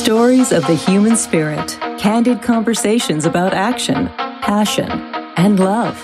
[0.00, 4.06] Stories of the human spirit, candid conversations about action,
[4.40, 4.90] passion,
[5.36, 5.94] and love.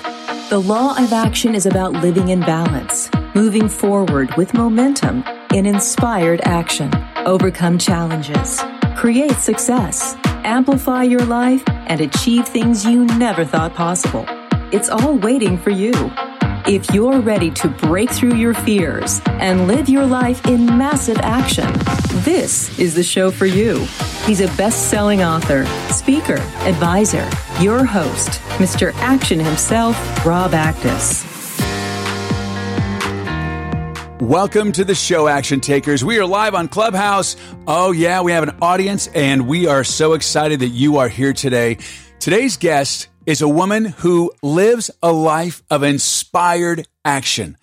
[0.51, 5.25] The law of action is about living in balance, moving forward with momentum
[5.55, 6.93] in inspired action,
[7.25, 8.61] overcome challenges,
[8.97, 14.27] create success, amplify your life, and achieve things you never thought possible.
[14.73, 15.95] It's all waiting for you.
[16.67, 21.73] If you're ready to break through your fears and live your life in massive action,
[22.27, 23.87] this is the show for you.
[24.25, 27.25] He's a best selling author, speaker, advisor,
[27.61, 28.93] your host, Mr.
[28.97, 31.25] Action himself, Rob Actis.
[34.21, 36.05] Welcome to the show, Action Takers.
[36.05, 37.37] We are live on Clubhouse.
[37.69, 41.33] Oh, yeah, we have an audience, and we are so excited that you are here
[41.33, 41.79] today.
[42.19, 47.57] Today's guest is a woman who lives a life of inspired action.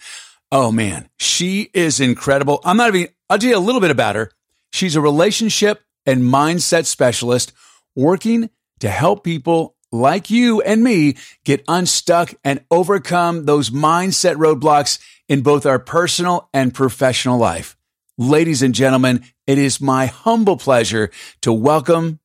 [0.53, 2.61] Oh, man, she is incredible.
[2.63, 4.31] I'm not even, I'll tell you a little bit about her.
[4.73, 7.53] She's a relationship and mindset specialist
[7.95, 11.15] working to help people like you and me
[11.45, 14.99] get unstuck and overcome those mindset roadblocks
[15.29, 17.77] in both our personal and professional life.
[18.17, 22.19] Ladies and gentlemen, it is my humble pleasure to welcome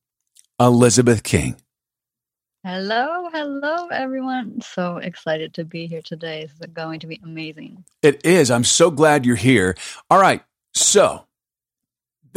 [0.59, 1.57] Elizabeth King.
[2.65, 4.62] Hello, hello, everyone.
[4.62, 6.47] So excited to be here today.
[6.47, 7.85] This is going to be amazing.
[8.01, 8.51] It is.
[8.51, 9.77] I'm so glad you're here.
[10.11, 10.43] All right.
[10.73, 11.28] So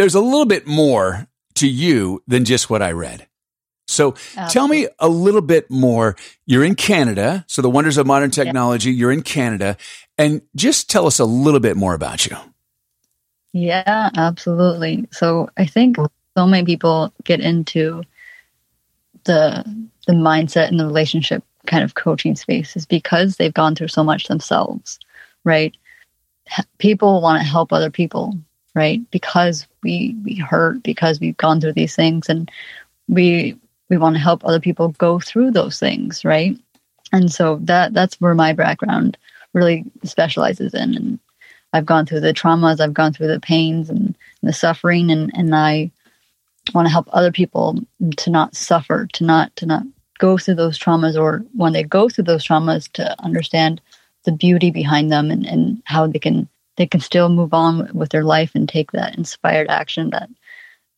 [0.02, 3.28] there's a little bit more to you than just what I read.
[3.88, 4.52] So Absolutely.
[4.52, 6.16] tell me a little bit more.
[6.48, 7.46] You're in Canada.
[7.48, 9.78] So the wonders of modern technology, you're in Canada.
[10.18, 12.36] And just tell us a little bit more about you.
[13.54, 15.08] Yeah, absolutely.
[15.12, 15.98] So I think
[16.36, 18.02] so many people get into
[19.26, 19.64] the
[20.08, 24.04] the mindset and the relationship kind of coaching space is because they've gone through so
[24.04, 24.98] much themselves,
[25.44, 25.76] right?
[26.80, 28.36] People want to help other people,
[28.74, 29.00] right?
[29.12, 32.50] Because we we hurt because we've gone through these things and
[33.08, 33.58] we
[33.90, 36.58] we want to help other people go through those things, right?
[37.12, 39.18] And so that that's where my background
[39.54, 40.96] really specializes in.
[40.96, 41.20] And
[41.74, 45.54] I've gone through the traumas, I've gone through the pains and, the suffering, and and
[45.54, 45.92] I
[46.74, 47.80] want to help other people
[48.18, 49.84] to not suffer, to not to not
[50.18, 53.82] go through those traumas, or when they go through those traumas, to understand
[54.24, 56.48] the beauty behind them and, and how they can
[56.82, 60.30] they can still move on with their life and take that inspired action that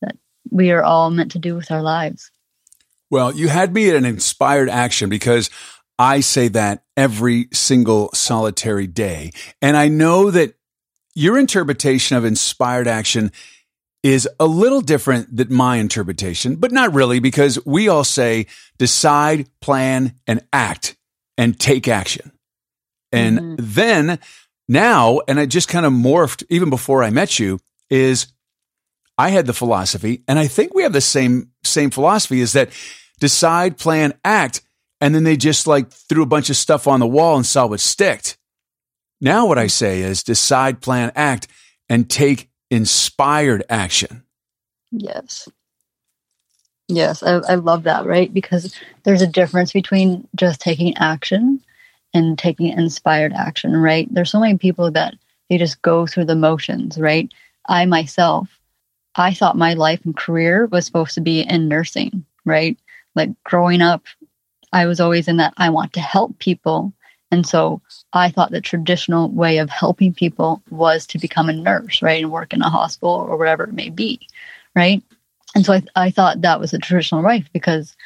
[0.00, 0.16] that
[0.50, 2.30] we are all meant to do with our lives.
[3.10, 5.50] Well, you had me at an inspired action because
[5.98, 9.32] I say that every single solitary day.
[9.60, 10.54] And I know that
[11.14, 13.30] your interpretation of inspired action
[14.02, 18.46] is a little different than my interpretation, but not really because we all say
[18.78, 20.96] decide, plan, and act
[21.36, 22.32] and take action.
[23.12, 23.54] And mm-hmm.
[23.58, 24.18] then
[24.68, 27.60] now, and I just kind of morphed even before I met you,
[27.90, 28.28] is
[29.16, 32.70] I had the philosophy, and I think we have the same same philosophy is that
[33.20, 34.62] decide, plan, act,
[35.00, 37.66] and then they just like threw a bunch of stuff on the wall and saw
[37.66, 38.38] what sticked.
[39.20, 41.46] Now, what I say is decide, plan, act,
[41.88, 44.24] and take inspired action.
[44.90, 45.48] Yes.
[46.88, 48.32] Yes, I, I love that, right?
[48.32, 51.60] Because there's a difference between just taking action
[52.14, 54.08] and taking inspired action, right?
[54.12, 55.14] There's so many people that
[55.50, 57.30] they just go through the motions, right?
[57.68, 58.48] I myself,
[59.16, 62.78] I thought my life and career was supposed to be in nursing, right?
[63.14, 64.04] Like growing up,
[64.72, 66.92] I was always in that I want to help people.
[67.30, 67.80] And so
[68.12, 72.22] I thought the traditional way of helping people was to become a nurse, right?
[72.22, 74.20] And work in a hospital or whatever it may be,
[74.74, 75.02] right?
[75.54, 77.96] And so I, I thought that was the traditional life because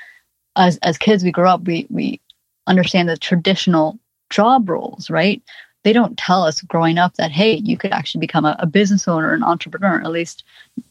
[0.57, 2.21] as, as kids, we grow up, we, we
[2.69, 3.99] understand the traditional
[4.31, 5.43] job roles, right?
[5.85, 9.09] They don't tell us growing up that, hey, you could actually become a, a business
[9.09, 10.01] owner, an entrepreneur.
[10.01, 10.45] At least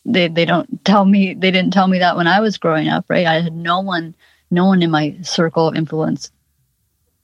[0.06, 3.06] they, they don't tell me, they didn't tell me that when I was growing up,
[3.10, 3.28] right?
[3.28, 4.16] I had no one
[4.50, 6.32] no one in my circle of influence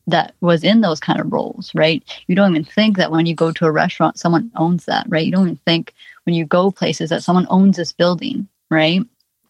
[0.08, 2.04] that was in those kind of roles, right?
[2.28, 5.26] You don't even think that when you go to a restaurant, someone owns that, right?
[5.26, 5.94] You don't even think
[6.26, 9.02] when you go places that someone owns this building, right?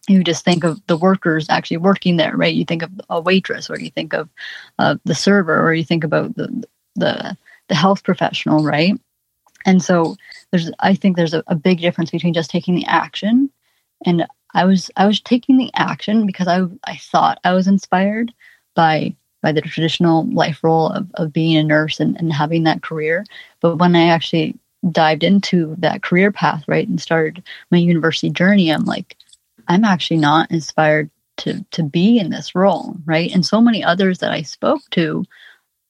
[0.08, 2.54] You just think of the workers actually working there, right?
[2.54, 4.28] You think of a waitress, or you think of
[4.78, 6.64] uh, the server, or you think about the
[6.96, 7.36] the
[7.68, 9.00] the health professional, right?
[9.66, 10.16] And so
[10.50, 13.50] there's, I think there's a, a big difference between just taking the action
[14.04, 18.32] and I was I was taking the action because I I thought I was inspired
[18.74, 22.82] by by the traditional life role of, of being a nurse and, and having that
[22.82, 23.26] career.
[23.60, 24.56] But when I actually
[24.90, 29.16] dived into that career path, right, and started my university journey, I'm like,
[29.68, 33.32] I'm actually not inspired to to be in this role, right?
[33.32, 35.24] And so many others that I spoke to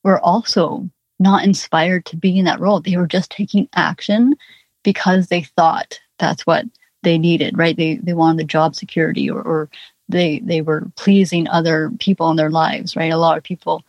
[0.02, 0.88] were also
[1.18, 2.80] not inspired to be in that role.
[2.80, 4.36] They were just taking action
[4.82, 6.64] because they thought that's what
[7.02, 7.76] they needed, right?
[7.76, 9.70] They they wanted the job security or, or
[10.08, 13.12] they they were pleasing other people in their lives, right?
[13.12, 13.84] A lot of people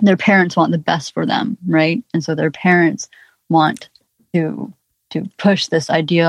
[0.00, 2.02] their parents want the best for them, right?
[2.14, 3.08] And so their parents
[3.48, 3.88] want
[4.34, 4.72] to
[5.10, 6.28] to push this idea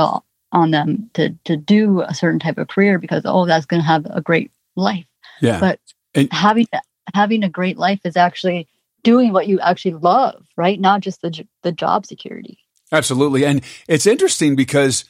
[0.52, 3.88] on them to to do a certain type of career because oh that's going to
[3.88, 5.06] have a great life.
[5.42, 5.60] Yeah.
[5.60, 5.80] But
[6.14, 6.68] And- having
[7.14, 8.68] having a great life is actually
[9.04, 10.80] doing what you actually love, right?
[10.80, 12.60] Not just the the job security.
[12.92, 13.46] Absolutely.
[13.46, 15.06] And it's interesting because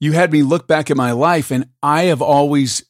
[0.00, 2.84] you had me look back at my life and I have always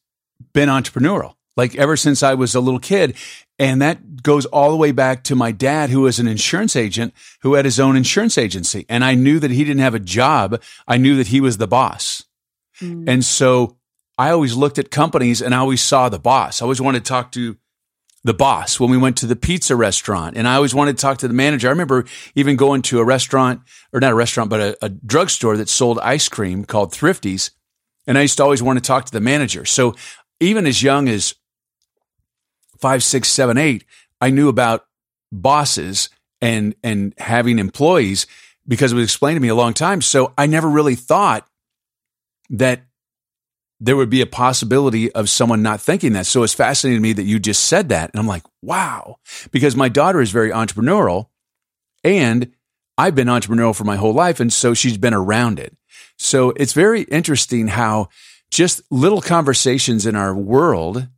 [0.54, 3.14] been entrepreneurial, like ever since I was a little kid.
[3.62, 7.14] And that goes all the way back to my dad, who was an insurance agent
[7.43, 8.85] who had his own insurance agency.
[8.88, 10.61] And I knew that he didn't have a job.
[10.88, 12.25] I knew that he was the boss.
[12.81, 13.09] Mm.
[13.09, 13.76] And so
[14.19, 16.61] I always looked at companies and I always saw the boss.
[16.61, 17.56] I always wanted to talk to
[18.25, 20.37] the boss when we went to the pizza restaurant.
[20.37, 21.69] And I always wanted to talk to the manager.
[21.69, 22.05] I remember
[22.35, 23.61] even going to a restaurant,
[23.93, 27.53] or not a restaurant, but a, a drugstore that sold ice cream called Thrifties.
[28.09, 29.64] And I used to always want to talk to the manager.
[29.64, 29.94] So
[30.41, 31.37] even as young as
[32.82, 33.84] five, six, seven, eight,
[34.20, 34.84] I knew about
[35.32, 36.11] bosses
[36.43, 38.26] and and having employees
[38.69, 40.02] because it was explained to me a long time.
[40.02, 41.49] So I never really thought
[42.50, 42.82] that
[43.81, 46.26] there would be a possibility of someone not thinking that.
[46.26, 48.11] So it's fascinating to me that you just said that.
[48.12, 49.17] And I'm like, wow,
[49.50, 51.26] because my daughter is very entrepreneurial
[52.05, 52.52] and
[52.96, 54.38] I've been entrepreneurial for my whole life.
[54.38, 55.76] And so she's been around it.
[56.17, 58.08] So it's very interesting how
[58.52, 61.08] just little conversations in our world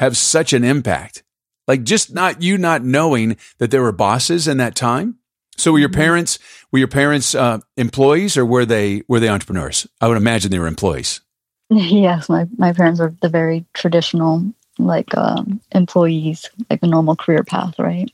[0.00, 1.22] have such an impact.
[1.68, 5.18] Like just not you not knowing that there were bosses in that time.
[5.56, 6.38] So were your parents
[6.72, 9.86] were your parents uh, employees or were they were they entrepreneurs?
[10.00, 11.20] I would imagine they were employees.
[11.72, 14.42] Yes, my, my parents were the very traditional
[14.78, 18.10] like um, employees, like a normal career path, right?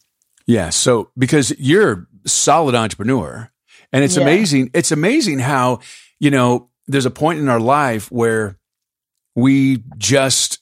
[0.47, 0.69] Yeah.
[0.71, 3.51] So because you're a solid entrepreneur
[3.93, 4.25] and it's Yeah.
[4.25, 4.71] amazing.
[4.75, 5.79] It's amazing how,
[6.21, 8.59] you know, there's a point in our life where
[9.35, 10.59] we just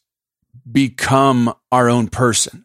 [0.70, 2.64] become our own person.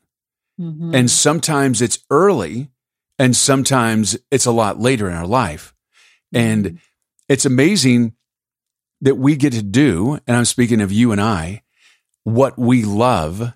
[0.59, 0.95] Mhm.
[0.95, 2.69] And sometimes it's early
[3.17, 5.73] and sometimes it's a lot later in our life.
[6.33, 6.79] And
[7.27, 8.13] it's amazing
[9.01, 11.63] that we get to do, and I'm speaking of you and I,
[12.23, 13.53] what we love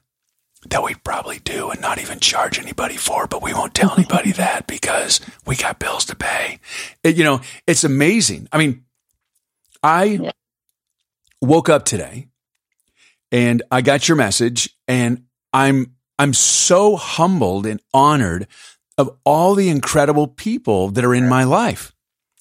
[0.69, 4.31] that we probably do and not even charge anybody for, but we won't tell anybody
[4.31, 6.59] that because we got bills to pay.
[7.03, 8.47] It- you know, it's amazing.
[8.53, 8.85] I mean,
[9.83, 10.31] I Yeah.
[11.41, 12.29] woke up today
[13.33, 18.47] and I got your message and I'm I'm so humbled and honored
[18.97, 21.93] of all the incredible people that are in my life.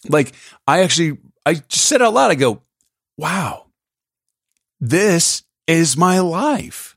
[0.09, 0.35] Like
[0.67, 2.63] I actually I just said out loud, I go,
[3.17, 3.67] wow,
[4.81, 6.97] this is my life.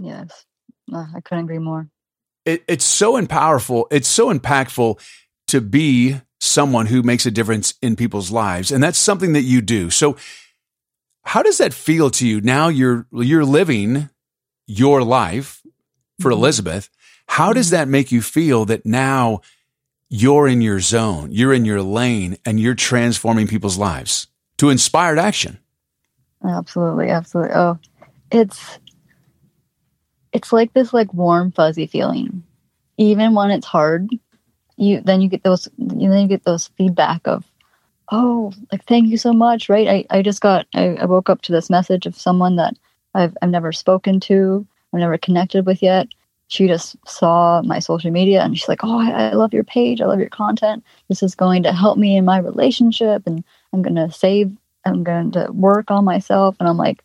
[0.00, 0.46] Yes,
[0.92, 1.88] I couldn't agree more.
[2.46, 3.88] It, it's so powerful.
[3.90, 5.00] It's so impactful
[5.48, 8.70] to be someone who makes a difference in people's lives.
[8.70, 9.90] And that's something that you do.
[9.90, 10.16] So
[11.28, 12.40] how does that feel to you?
[12.40, 14.08] Now you're, you're living
[14.66, 15.62] your life
[16.20, 16.36] for Mhm.
[16.36, 16.88] Elizabeth.
[17.26, 19.40] How does that make you feel that now
[20.08, 25.18] you're in your zone, you're in your lane and you're transforming people's lives to inspired
[25.18, 25.58] action?
[26.42, 27.54] Absolutely, absolutely.
[27.54, 27.78] Oh,
[28.32, 28.78] it's
[30.32, 32.42] it's like this like warm fuzzy feeling.
[32.96, 34.08] Even when it's hard,
[34.78, 37.44] you then you get those you then you get those feedback of
[38.10, 39.88] oh like thank you so much right?
[39.88, 42.74] I, I just got I, I woke up to this message of someone that
[43.14, 46.08] I've, I've never spoken to i've never connected with yet.
[46.50, 50.00] She just saw my social media and she's like oh I, I love your page.
[50.00, 50.84] I love your content.
[51.08, 55.04] This is going to help me in my relationship and i'm going to save i'm
[55.04, 56.56] going to work on myself.
[56.60, 57.02] And i'm like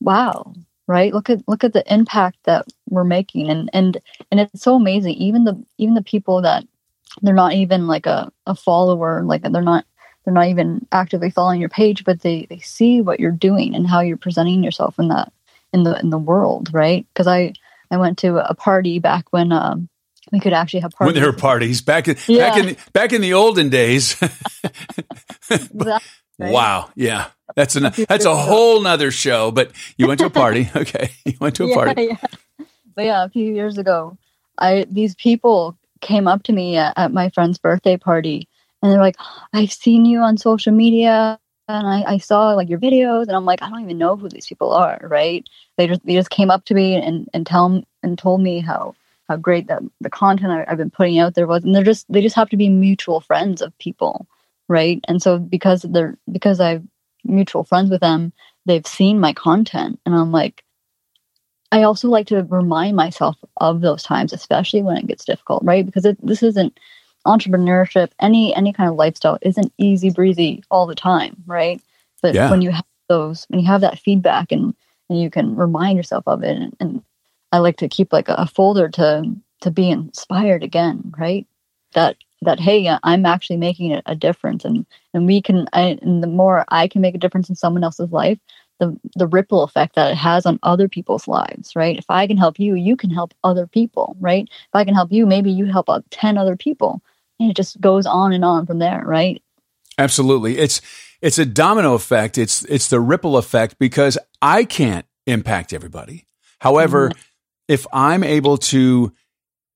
[0.00, 0.54] wow
[0.86, 1.14] right?
[1.14, 3.48] Look at look at the impact that we're making.
[3.50, 3.98] And and
[4.30, 5.14] and it's so amazing.
[5.14, 6.64] Even the even the people that
[7.22, 9.84] they're not even like a, a follower like they're not
[10.24, 13.86] they're not even actively following your page but they they see what you're doing and
[13.86, 15.32] how you're presenting yourself in that
[15.72, 17.52] in the in the world right because i
[17.90, 19.88] i went to a party back when um
[20.32, 23.20] we could actually have parties When there were parties back in, back in, back in
[23.20, 24.16] the olden days.
[25.50, 26.52] Exactly, right?
[26.52, 26.90] Wow.
[26.96, 27.26] Yeah.
[27.54, 30.70] That's a, that's a whole nother show, but you went to a party.
[30.74, 31.10] Okay.
[31.26, 32.02] You went to a party.
[32.02, 32.16] Yeah,
[32.58, 32.66] yeah.
[32.94, 34.16] But yeah, a few years ago,
[34.58, 38.48] I these people came up to me at, at my friend's birthday party,
[38.84, 39.18] and they're like,
[39.54, 43.46] "I've seen you on social media, and I, I saw like your videos," and I'm
[43.46, 45.48] like, "I don't even know who these people are." Right?
[45.78, 48.96] They just they just came up to me and and tell and told me how
[49.28, 52.06] how great that the content I, I've been putting out there was, and they're just
[52.12, 54.28] they just have to be mutual friends of people,
[54.68, 55.00] right?
[55.08, 56.84] And so because they're because I've
[57.24, 58.32] mutual friends with them,
[58.66, 60.64] they've seen my content, and I'm like.
[61.72, 65.84] I also like to remind myself of those times, especially when it gets difficult, right?
[65.84, 66.78] Because it, this isn't
[67.26, 71.80] entrepreneurship, any any kind of lifestyle isn't easy breezy all the time, right?
[72.22, 72.50] But Yeah.
[72.50, 74.74] when you have those, when you have that feedback and
[75.10, 77.02] and you can remind yourself of it, and, and
[77.52, 79.24] I like to keep like a, a folder to
[79.62, 81.46] to be inspired again, right?
[81.94, 86.22] That that hey, I'm actually making a, a difference, and and we can, I, and
[86.22, 88.38] the more I can make a difference in someone else's life,
[88.80, 91.98] the the ripple effect that it has on other people's lives, right?
[91.98, 94.48] If I can help you, you can help other people, right?
[94.50, 97.02] If I can help you, maybe you help out ten other people,
[97.40, 99.42] and it just goes on and on from there, right?
[99.98, 100.58] Absolutely.
[100.58, 100.80] It's
[101.22, 102.36] it's a domino effect.
[102.38, 106.26] It's it's the ripple effect because I can't impact everybody.
[106.60, 107.12] However,
[107.68, 109.12] if I'm able to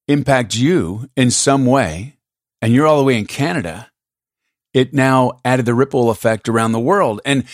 [0.09, 2.17] impact you in some way
[2.61, 3.91] and you're all the way in Canada,
[4.75, 7.21] it now added the ripple effect around the world.
[7.25, 7.45] And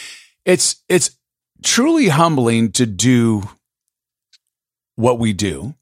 [0.44, 1.10] it's it's
[1.62, 3.42] truly humbling to do
[4.96, 5.74] what we do.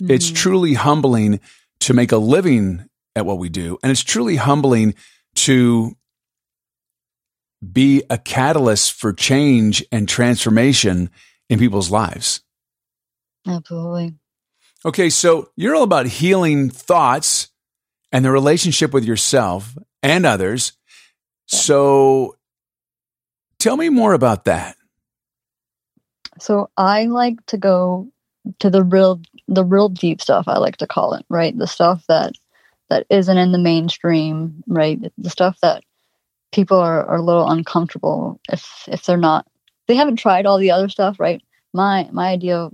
[0.00, 0.34] It's Mhm.
[0.36, 1.40] truly humbling
[1.80, 3.78] to make a living at what we do.
[3.82, 4.94] And it's truly humbling
[5.36, 5.96] to
[7.70, 11.10] be a catalyst for change and transformation
[11.48, 12.40] in people's lives.
[13.46, 14.14] absolutely.
[14.84, 17.48] Okay, so you're all about healing thoughts
[18.10, 20.72] and the relationship with yourself and others.
[21.46, 22.36] So
[23.60, 24.76] tell me more about that.
[26.40, 28.10] So I like to go
[28.58, 31.56] to the real the real deep stuff I like to call it, right?
[31.56, 32.32] The stuff that
[32.92, 35.00] that isn't in the mainstream, right?
[35.16, 35.82] The stuff that
[36.52, 39.46] people are, are a little uncomfortable if if they're not
[39.88, 41.42] they haven't tried all the other stuff, right?
[41.72, 42.70] My my ideal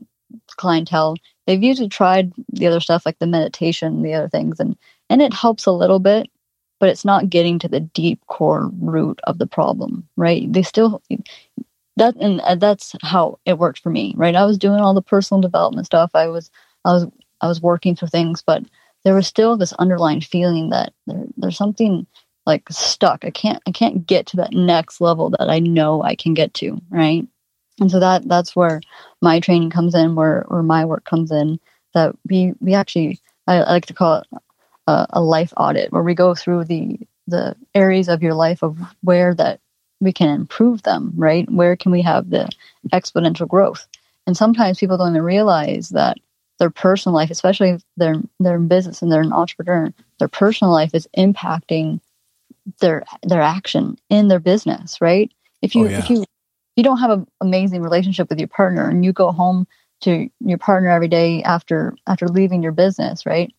[0.56, 4.76] clientele, they've usually tried the other stuff like the meditation, the other things and
[5.08, 6.28] and it helps a little bit,
[6.80, 10.52] but it's not getting to the deep core root of the problem, right?
[10.52, 11.00] They still
[11.96, 15.02] that and uh, that's how it worked for me right i was doing all the
[15.02, 16.50] personal development stuff i was
[16.84, 17.06] i was
[17.40, 18.62] i was working through things but
[19.04, 22.06] there was still this underlying feeling that there, there's something
[22.46, 26.14] like stuck i can't i can't get to that next level that i know i
[26.14, 27.26] can get to right
[27.80, 28.80] and so that that's where
[29.20, 31.58] my training comes in where where my work comes in
[31.94, 34.26] that we we actually i, I like to call it
[34.86, 38.78] a, a life audit where we go through the the areas of your life of
[39.02, 39.60] where that
[40.00, 41.50] we can improve them, right?
[41.50, 42.48] Where can we have the
[42.92, 43.86] exponential growth?
[44.26, 46.16] And sometimes people don't even realize that
[46.58, 50.72] their personal life, especially if they're they're in business and they're an entrepreneur, their personal
[50.72, 52.00] life is impacting
[52.80, 55.30] their their action in their business, right?
[55.62, 55.98] If you Oh, yeah.
[55.98, 56.24] if you
[56.76, 59.66] you don't have an amazing relationship with your partner and you go home
[60.00, 63.52] to your partner every day after after leaving your business, right?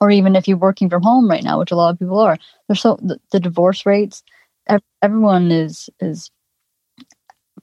[0.00, 2.38] Or even if you're working from home right now, which a lot of people are,
[2.68, 4.22] there's so the, the divorce rates
[5.02, 6.30] everyone is is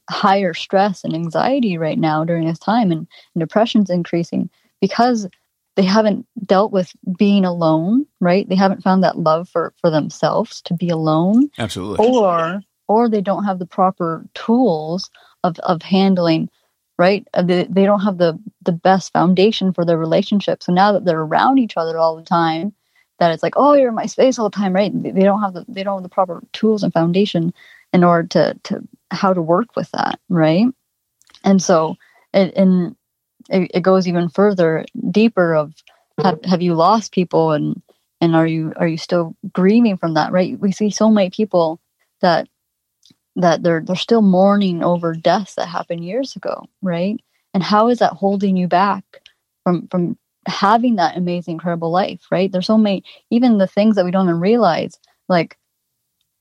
[0.10, 4.50] higher stress and anxiety right now during this time and, and depression's increasing
[4.82, 5.28] because
[5.76, 8.48] they haven't dealt with being alone right?
[8.48, 11.50] They haven't found that love for for themselves to be alone.
[11.58, 12.06] Absolutely.
[12.06, 15.10] or or they don't have the proper tools
[15.44, 16.50] of of handling
[16.98, 17.28] right?
[17.34, 20.64] Uh, they, they don't have the the best foundation for their relationship.
[20.64, 22.74] So now that they're around each other all the time
[23.20, 24.92] that it's like oh you're in my space all the time right?
[24.94, 27.54] They, they don't have the they don't have the proper tools and foundation
[27.94, 30.68] in order to to how to work with that right?
[31.44, 31.96] And so
[32.34, 32.96] it and
[33.50, 35.74] it, it goes even further deeper of
[36.24, 37.82] have, have you lost people and
[38.22, 40.60] and are you are you still grieving from that right?
[40.60, 41.80] We see so many people
[42.22, 42.48] that
[43.36, 47.20] that they're they're still mourning over deaths that happened years ago right?
[47.54, 49.04] And how is that holding you back
[49.64, 52.52] from from having that amazing incredible life right?
[52.52, 55.58] There's so many even the things that we don't even realize like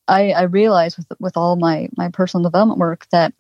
[0.07, 3.33] i i realize with with all my my personal development work that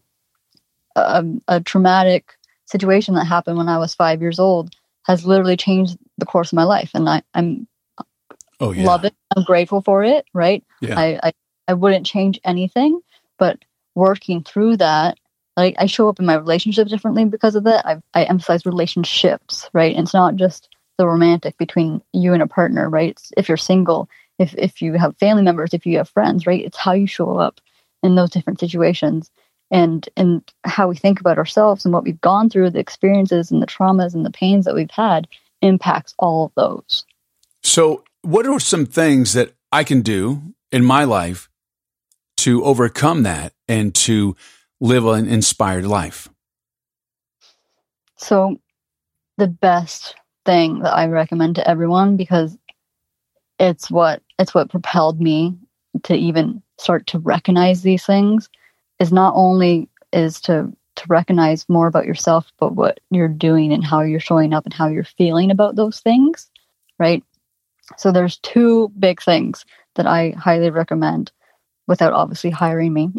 [0.97, 2.35] a, a traumatic
[2.67, 6.57] situation that happened when i was five years old has literally changed the course of
[6.57, 7.67] my life and i i'm
[8.61, 8.87] Oh yeah.
[8.87, 10.65] love it i'm grateful for it right?
[10.81, 10.99] Yeah.
[10.99, 11.33] I, I
[11.69, 13.01] i wouldn't change anything
[13.39, 13.59] but
[13.95, 15.19] working through that
[15.57, 17.85] like i show up in my relationships differently because of that.
[17.87, 19.97] I, I emphasize relationships right?
[19.97, 20.69] It's not just
[20.99, 23.11] the romantic between you and a partner right?
[23.11, 26.65] It's if you're single if if you have family members if you have friends right?
[26.65, 27.61] It's how you show up
[28.03, 29.31] in those different situations
[29.71, 33.63] and and how we think about ourselves and what we've gone through the experiences and
[33.63, 35.27] the traumas and the pains that we've had
[35.63, 37.05] impacts all of those
[37.63, 41.49] So, what are some things that I can do in my life
[42.39, 44.37] to overcome that and to
[44.81, 46.29] live an inspired life?
[48.17, 48.59] So,
[49.39, 52.57] the best thing that I recommend to everyone because
[53.59, 55.57] it's what it's what propelled me
[56.03, 58.49] to even start to recognize these things
[59.05, 63.85] is not only is to to recognize more about yourself but what you're doing and
[63.85, 66.51] how you're showing up and how you're feeling about those things
[66.99, 67.23] right
[67.97, 69.65] So there's two big things
[69.97, 71.33] that I highly recommend
[71.87, 73.11] without obviously hiring me.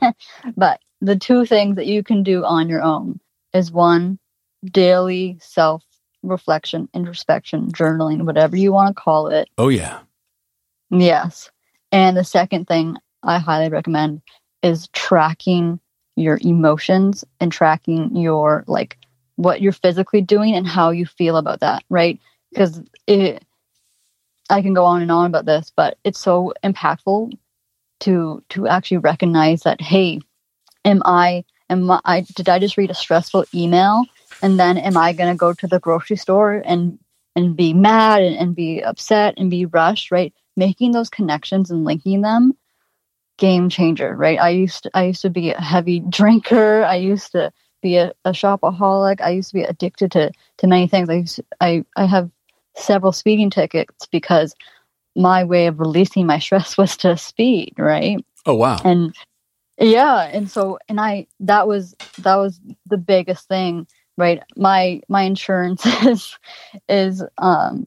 [0.56, 3.20] but the two things that you can do on your own
[3.54, 4.18] is one,
[4.64, 5.84] daily self
[6.22, 9.48] reflection, introspection, journaling, whatever you want to call it.
[9.56, 10.00] Oh, yeah.
[10.90, 11.50] Yes.
[11.92, 14.22] And the second thing I highly recommend
[14.62, 15.80] is tracking
[16.16, 18.98] your emotions and tracking your like
[19.36, 22.18] what you're physically doing and how you feel about that, right?
[22.50, 23.44] Because it
[24.50, 27.32] I can go on and on about this, but it's so impactful
[28.00, 30.20] to to actually recognize that hey,
[30.84, 34.04] am I am I did I just read a stressful email
[34.42, 36.98] and then am I going to go to the grocery store and
[37.36, 40.34] and be mad and, and be upset and be rushed, right?
[40.56, 42.56] Making those connections and linking them
[43.38, 44.38] game changer, right?
[44.38, 46.84] I used to, I used to be a heavy drinker.
[46.84, 49.20] I used to be a, a shopaholic.
[49.20, 51.08] I used to be addicted to to many things.
[51.08, 52.30] I used to, I I have
[52.76, 54.54] several speeding tickets because
[55.16, 58.24] my way of releasing my stress was to speed, right?
[58.46, 58.78] Oh wow.
[58.84, 59.14] And
[59.78, 64.42] yeah, and so and I that was that was the biggest thing, right?
[64.56, 66.36] My my insurance is
[66.88, 67.86] is um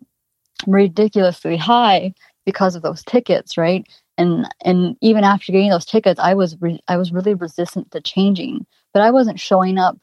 [0.68, 2.14] ridiculously high
[2.46, 3.86] because of those tickets, right?
[4.18, 8.02] And and even after getting those tickets, I was re- I was really resistant to
[8.02, 9.98] changing, but I wasn't showing up.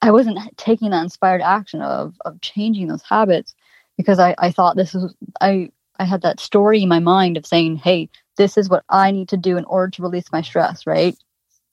[0.00, 3.54] I wasn't taking that inspired action of of changing those habits
[3.96, 7.46] because I I thought this was I I had that story in my mind of
[7.46, 10.86] saying, hey, this is what I need to do in order to release my stress,
[10.86, 11.16] right?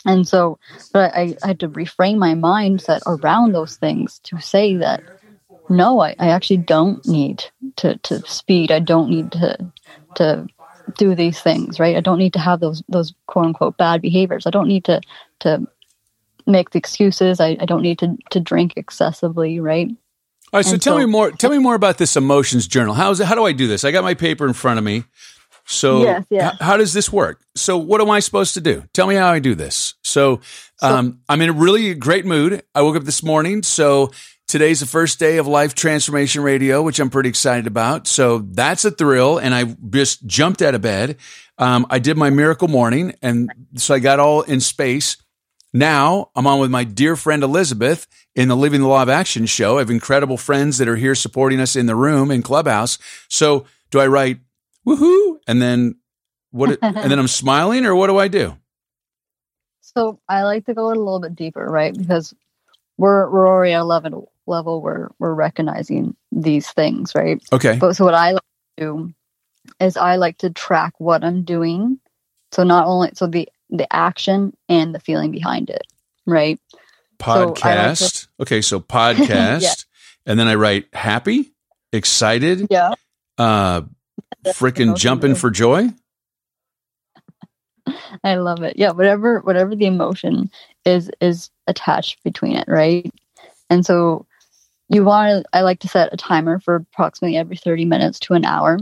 [0.05, 0.59] And so,
[0.93, 5.01] but I, I had to reframe my mindset around those things to say that
[5.69, 7.43] no, I, I actually don't need
[7.77, 8.71] to, to speed.
[8.71, 9.71] I don't need to
[10.15, 10.47] to
[10.97, 11.95] do these things, right?
[11.95, 14.45] I don't need to have those those quote unquote bad behaviors.
[14.45, 15.01] I don't need to
[15.41, 15.65] to
[16.47, 17.39] make the excuses.
[17.39, 19.89] I, I don't need to to drink excessively, right?
[20.53, 21.31] All right, so And tell so- me more.
[21.31, 22.93] Tell me more about this emotions journal.
[22.93, 23.25] How is it?
[23.25, 23.83] How do I do this?
[23.83, 25.03] I got my paper in front of me.
[25.67, 26.53] So, Yes, yes.
[26.53, 27.41] h- how does this work?
[27.55, 28.83] So, what am I supposed to do?
[28.93, 29.95] Tell me how I do this.
[30.03, 30.41] So,
[30.83, 32.61] um, I'm in a really great mood.
[32.75, 33.63] I woke up this morning.
[33.63, 34.11] So,
[34.47, 38.07] today's the first day of Life Transformation Radio, which I'm pretty excited about.
[38.07, 39.37] So, that's a thrill.
[39.39, 41.17] And I just jumped out of bed.
[41.57, 43.13] Um, I did my miracle morning.
[43.21, 45.17] And so, I got all in space.
[45.73, 49.45] Now I'm on with my dear friend Elizabeth in the Living the Law of Action
[49.45, 49.75] show.
[49.75, 52.97] I have incredible friends that are here supporting us in the room in Clubhouse.
[53.29, 54.39] So do I write
[54.87, 55.95] woohoo and then
[56.51, 58.57] what and then I'm smiling or what do I do?
[59.81, 61.95] So I like to go a little bit deeper, right?
[61.95, 62.33] Because
[62.97, 63.85] we're we're already at a
[64.47, 67.41] level where we're recognizing these things, right?
[67.51, 67.77] Okay.
[67.77, 68.43] But so what I like
[68.77, 69.13] to do
[69.79, 71.99] is I like to track what I'm doing.
[72.51, 75.85] So not only so the the action and the feeling behind it,
[76.25, 76.59] right?
[77.23, 78.27] So like to- Podcast.
[78.41, 79.61] okay, so podcast.
[79.61, 79.73] Yeah.
[80.27, 81.53] And then I write happy,
[81.93, 82.93] excited, Yeah.
[83.37, 83.81] uh
[84.47, 85.89] freaking jumping for joy.
[88.23, 88.77] I love it.
[88.77, 90.49] Yeah, whatever whatever the emotion
[90.85, 93.11] is is attached between it, right?
[93.69, 94.25] And so
[94.89, 98.33] you want to I like to set a timer for approximately every 30 minutes to
[98.33, 98.79] an hour.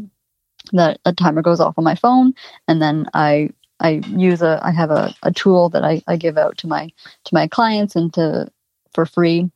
[0.71, 2.33] That a timer goes off on my phone
[2.67, 6.37] and then I I use a I have a, a tool that I, I give
[6.37, 6.89] out to my
[7.25, 8.49] to my clients and to
[8.93, 9.51] for free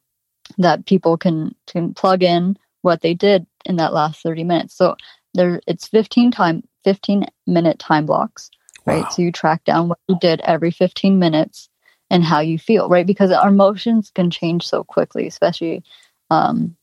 [0.57, 4.75] that people can can plug in what they did in that last 30 minutes.
[4.75, 4.97] So
[5.33, 8.51] there it's 15 time 15 minute time blocks
[8.87, 9.03] right?
[9.03, 9.09] Wow.
[9.09, 11.69] So you track down what you did every 15 minutes
[12.09, 13.05] and how you feel, right?
[13.05, 15.83] Because our emotions can change so quickly, especially
[16.29, 16.75] um,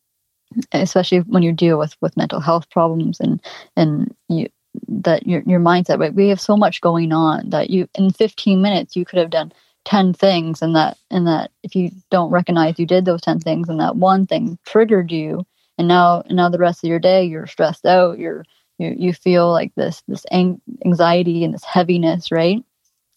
[0.72, 3.40] especially when you deal with with mental health problems and
[3.76, 4.48] and you
[4.88, 6.14] that your your mindset, right?
[6.14, 9.52] We have so much going on that you in 15 minutes you could have done
[9.84, 13.68] 10 things and that and that if you don't recognize you did those 10 things
[13.68, 15.44] and that one thing triggered you
[15.78, 18.44] and now and now the rest of your day you're stressed out you're
[18.78, 22.64] you, you feel like this this anxiety and this heaviness right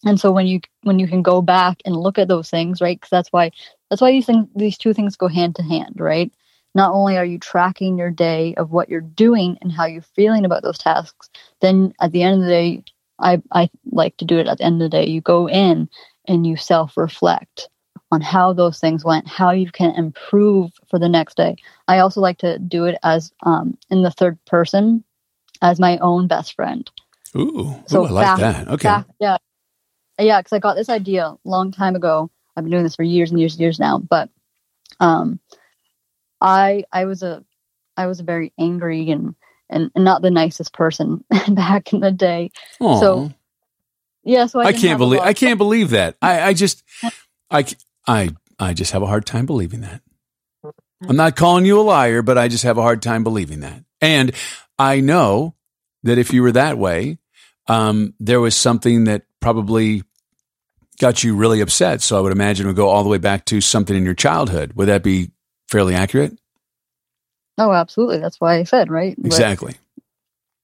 [0.04, 2.96] and so when you when you can go back and look at those things right
[2.96, 3.50] because that's why
[3.90, 6.32] that's why these things these two things go hand to hand right?
[6.74, 10.44] Not only are you tracking your day of what you're doing and how you're feeling
[10.44, 11.30] about those tasks
[11.60, 12.84] then at the end of the day
[13.20, 15.06] i i like to do it at the end of the day.
[15.06, 15.88] You go in
[16.26, 17.68] and you self reflect
[18.10, 21.56] on how those things went how you can improve for the next day.
[21.88, 25.04] I also like to do it as um, in the third person
[25.60, 26.90] as my own best friend.
[27.36, 28.68] Ooh, so ooh I like back- that.
[28.68, 28.88] Okay.
[28.88, 29.36] back- yeah,
[30.18, 32.30] yeah, because I got this idea a long time ago.
[32.56, 33.98] I've been doing this for years and years and years now.
[33.98, 34.30] But
[35.00, 35.40] um,
[36.40, 37.44] I I was a
[37.96, 39.34] I was a very angry and
[39.70, 42.50] and, and not the nicest person back in the day.
[42.80, 43.00] Aw.
[43.00, 43.30] so
[44.24, 46.16] Yeah, so I, I can't believe I can't believe that.
[46.20, 46.82] I, I just
[47.50, 47.64] I
[48.06, 50.02] I I just have a hard time believing that.
[51.08, 53.84] I'm not calling you a liar, but I just have a hard time believing that.
[54.00, 54.32] And
[54.80, 55.54] I know
[56.02, 57.18] that if you were that way,
[57.68, 60.02] um, there was something that probably
[60.98, 62.02] got you really upset.
[62.02, 64.14] So I would imagine it would go all the way back to something in your
[64.14, 64.72] childhood.
[64.74, 65.30] Would that be
[65.70, 66.38] fairly accurate?
[67.56, 68.18] Oh, absolutely.
[68.18, 69.16] That's why I said, right?
[69.24, 69.76] Exactly.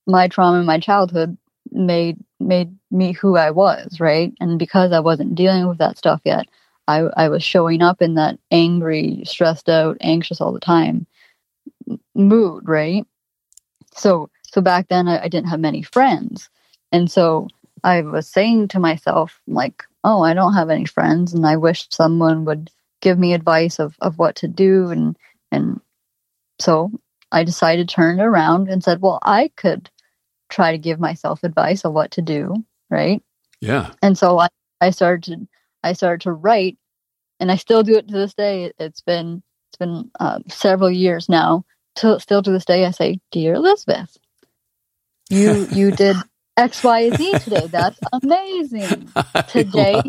[0.07, 1.37] my trauma in my childhood
[1.71, 4.33] made made me who I was, right?
[4.41, 6.47] And because I wasn't dealing with that stuff yet,
[6.87, 11.07] I I was showing up in that angry, stressed out, anxious all the time
[12.15, 13.05] mood, right?
[13.95, 16.49] So so back then I, I didn't have many friends.
[16.93, 17.49] And so
[17.85, 21.87] I was saying to myself, like, oh, I don't have any friends and I wish
[21.91, 22.71] someone would
[23.01, 25.17] give me advice of, of what to do and
[25.53, 25.81] and
[26.59, 26.91] so
[27.31, 29.91] I decided to turn it around and said, well, I could
[30.49, 33.23] try to give myself advice of what to do, right?
[33.61, 33.91] Yeah.
[34.03, 34.49] And so I,
[34.81, 35.49] I started to
[35.83, 36.79] I started to write,
[37.41, 38.73] and I still do it to this day.
[38.79, 41.65] It's been it's been uh, several years now.
[41.97, 44.17] To, still to this day, I say, "Dear Elizabeth,
[45.29, 46.17] you you did
[46.59, 47.69] X Y Z today.
[47.71, 49.15] That's amazing.
[49.47, 50.03] Today,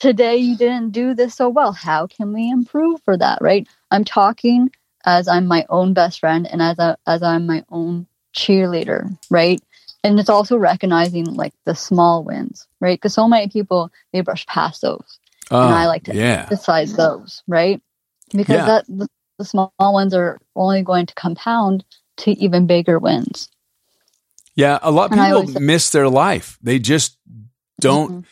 [0.00, 1.72] today you didn't do this so well.
[1.72, 3.40] How can we improve for that?
[3.42, 3.68] Right?
[3.90, 4.70] I'm talking
[5.06, 9.62] as I'm my own best friend and as a, as I'm my own cheerleader, right?
[10.04, 12.98] And it's also recognizing like the small wins, right?
[12.98, 15.18] Because so many people they brush past those,
[15.50, 16.50] Oh, and I like to yeah.
[16.50, 17.82] emphasize those, right?
[18.32, 18.66] Because Yeah.
[18.66, 21.84] that the, the small ones are only going to compound
[22.18, 23.48] to even bigger wins.
[24.56, 24.78] Yeah.
[24.82, 26.58] A lot of people miss their life.
[26.62, 27.18] They just
[27.80, 28.24] don't Mhm.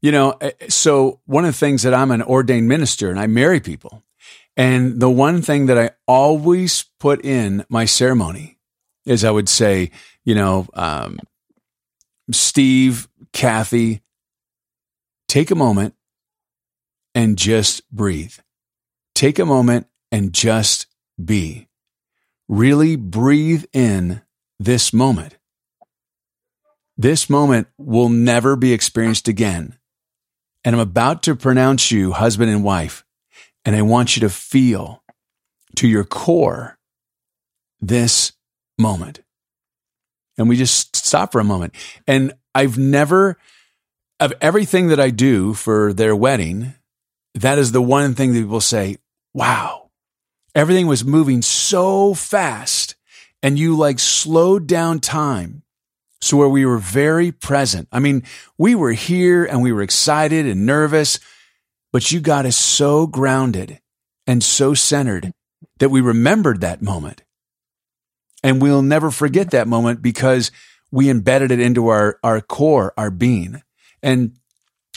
[0.00, 3.26] You know, eh, so one of the things that I'm an ordained minister and I
[3.26, 4.04] marry people.
[4.56, 8.58] And the one thing that I always put in my ceremony
[9.06, 9.90] is I would say,
[10.24, 11.18] you know, um,
[12.30, 14.02] Steve, Kathy,
[15.26, 15.94] take a moment
[17.14, 18.34] and just breathe.
[19.14, 20.86] Take a moment and just
[21.22, 21.68] be.
[22.48, 24.22] Really breathe in
[24.60, 25.37] this moment.
[27.00, 29.78] This moment will never be experienced again.
[30.64, 33.04] And I'm about to pronounce you husband and wife.
[33.64, 35.04] And I want you to feel
[35.76, 36.76] to your core
[37.80, 38.32] this
[38.78, 39.20] moment.
[40.36, 41.74] And we just stop for a moment.
[42.08, 43.38] And I've never,
[44.18, 46.74] of everything that I do for their wedding,
[47.34, 48.96] that is the one thing that people say,
[49.34, 49.90] wow,
[50.54, 52.96] everything was moving so fast.
[53.40, 55.62] And you like slowed down time.
[56.20, 57.88] So where we were very present.
[57.92, 58.24] I mean,
[58.56, 61.20] we were here and we were excited and nervous,
[61.92, 63.80] but you got us so grounded
[64.26, 65.32] and so centered
[65.78, 67.22] that we remembered that moment.
[68.42, 70.50] And we'll never forget that moment because
[70.90, 73.62] we embedded it into our, our core, our being.
[74.02, 74.36] And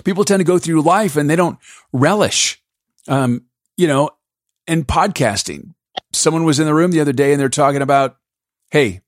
[0.04, 1.60] people tend to go through life and they don't
[1.92, 2.62] relish,
[3.08, 3.46] um,
[3.78, 4.12] you know,
[4.68, 5.74] in podcasting.
[6.14, 8.18] Someone was in the room the other day and they're talking about,
[8.70, 9.02] hey,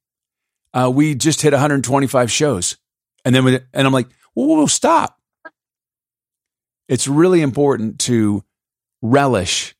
[0.73, 2.77] uh, we just hit 125 shows.
[3.25, 5.19] And then, we, and I'm like, well, we'll stop.
[6.89, 8.43] It's really important to
[9.01, 9.75] relish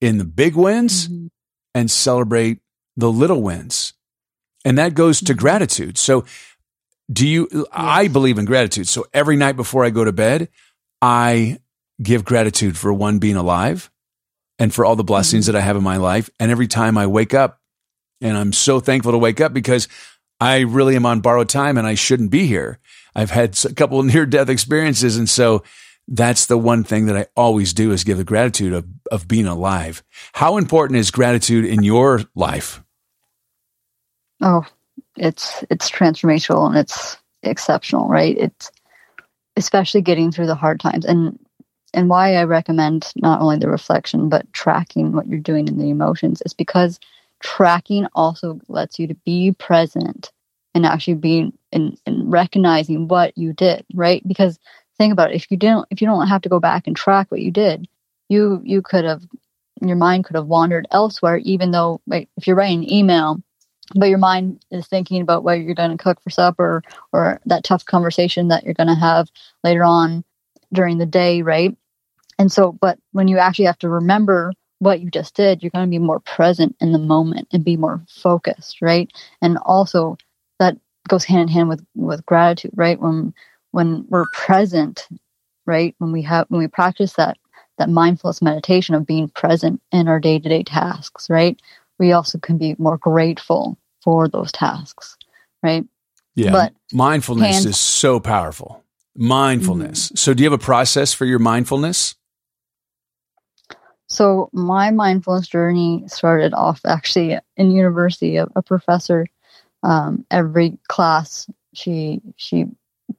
[0.00, 1.30] in the big wins Mhm.
[1.74, 2.60] and celebrate
[2.96, 3.94] the little wins.
[4.64, 5.38] And that goes to Mhm.
[5.38, 5.98] gratitude.
[5.98, 6.24] So,
[7.10, 8.86] do you, I believe in gratitude.
[8.88, 10.48] So, every night before I go to bed,
[11.00, 11.58] I
[12.02, 13.90] give gratitude for one being alive
[14.58, 16.28] and for all the blessings that I have in my life.
[16.38, 17.60] And every time I wake up,
[18.20, 19.86] and I'm so thankful to wake up because
[20.40, 22.78] I really am on borrowed time and I shouldn't be here.
[23.14, 25.16] I've had a couple of near death experiences.
[25.16, 25.62] And so
[26.06, 29.46] that's the one thing that I always do is give the gratitude of, of being
[29.46, 30.02] alive.
[30.32, 32.82] How important is gratitude in your life?
[34.40, 34.64] Oh,
[35.16, 38.36] it's it's transformational and it's exceptional, right?
[38.38, 38.70] It's
[39.56, 41.38] especially getting through the hard times and
[41.92, 45.90] and why I recommend not only the reflection but tracking what you're doing in the
[45.90, 47.00] emotions is because
[47.40, 50.32] tracking also lets you to be present
[50.74, 54.26] and actually being and, recognizing what you did, right?
[54.26, 54.58] Because
[54.96, 57.30] think about it, if you didn't if you don't have to go back and track
[57.30, 57.88] what you did,
[58.28, 59.22] you you could have
[59.82, 63.40] your mind could have wandered elsewhere even though like if you're writing an email
[63.94, 67.64] but your mind is thinking about what you're going to cook for supper or that
[67.64, 69.28] tough conversation that you're going to have
[69.64, 70.24] later on
[70.72, 71.76] during the day right
[72.38, 75.86] and so but when you actually have to remember what you just did you're going
[75.86, 79.12] to be more present in the moment and be more focused right
[79.42, 80.16] and also
[80.58, 80.76] that
[81.08, 83.32] goes hand in hand with with gratitude right when
[83.72, 85.08] when we're present
[85.66, 87.36] right when we have when we practice that
[87.78, 91.60] that mindfulness meditation of being present in our day-to-day tasks right
[91.98, 95.16] we also can be more grateful for those tasks,
[95.62, 95.84] right?
[96.34, 96.52] Yeah.
[96.52, 98.84] But mindfulness hand- is so powerful.
[99.16, 100.06] Mindfulness.
[100.06, 100.16] Mm-hmm.
[100.16, 102.14] So, do you have a process for your mindfulness?
[104.08, 108.36] So my mindfulness journey started off actually in university.
[108.36, 109.26] A, a professor,
[109.82, 112.64] um, every class, she she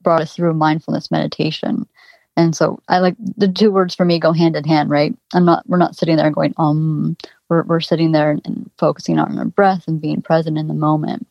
[0.02, 1.88] brought us through mindfulness meditation,
[2.36, 5.16] and so I like the two words for me go hand in hand, right?
[5.34, 7.16] I'm not we're not sitting there going um,
[7.50, 10.74] we're we're sitting there and, and focusing on our breath and being present in the
[10.74, 11.28] moment,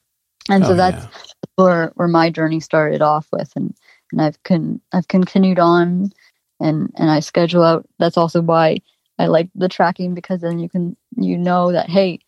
[0.49, 1.45] and oh, so that's yeah.
[1.57, 3.75] where where my journey started off with, and
[4.13, 6.13] and I've con I've continued on,
[6.61, 7.89] and and I schedule out.
[7.99, 8.79] That's also why
[9.19, 12.21] I like the tracking because then you can you know that hey,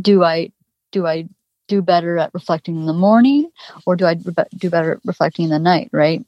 [0.00, 0.52] do I
[0.92, 1.28] do I
[1.68, 3.50] do better at reflecting in the morning
[3.86, 6.24] or do I do better at reflecting in the night, right?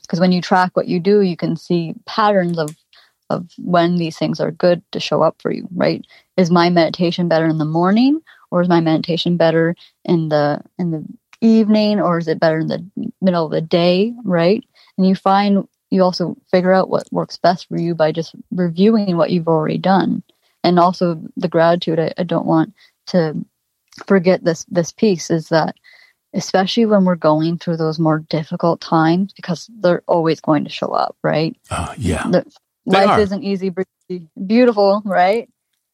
[0.00, 2.76] Because when you track what you do, you can see patterns of
[3.30, 6.04] of when these things are good to show up for you, right?
[6.36, 10.90] Is my meditation better in the morning or is my meditation better in the in
[10.90, 11.04] the
[11.40, 12.84] evening or is it better in the
[13.20, 14.62] middle of the day, right?
[14.98, 19.18] And you find you also figure out what works best for you by just reviewing
[19.18, 20.22] what you've already done.
[20.64, 22.72] And also the gratitude I, I, don't want
[23.08, 23.36] to
[24.06, 25.74] forget this this piece is that
[26.32, 30.88] especially when we're going through those more difficult times because they're always going to show
[30.88, 31.54] up right?
[31.70, 32.26] Uh, yeah.
[32.30, 32.46] The,
[32.86, 33.20] life are.
[33.20, 33.70] isn't easy
[34.46, 35.50] beautiful right?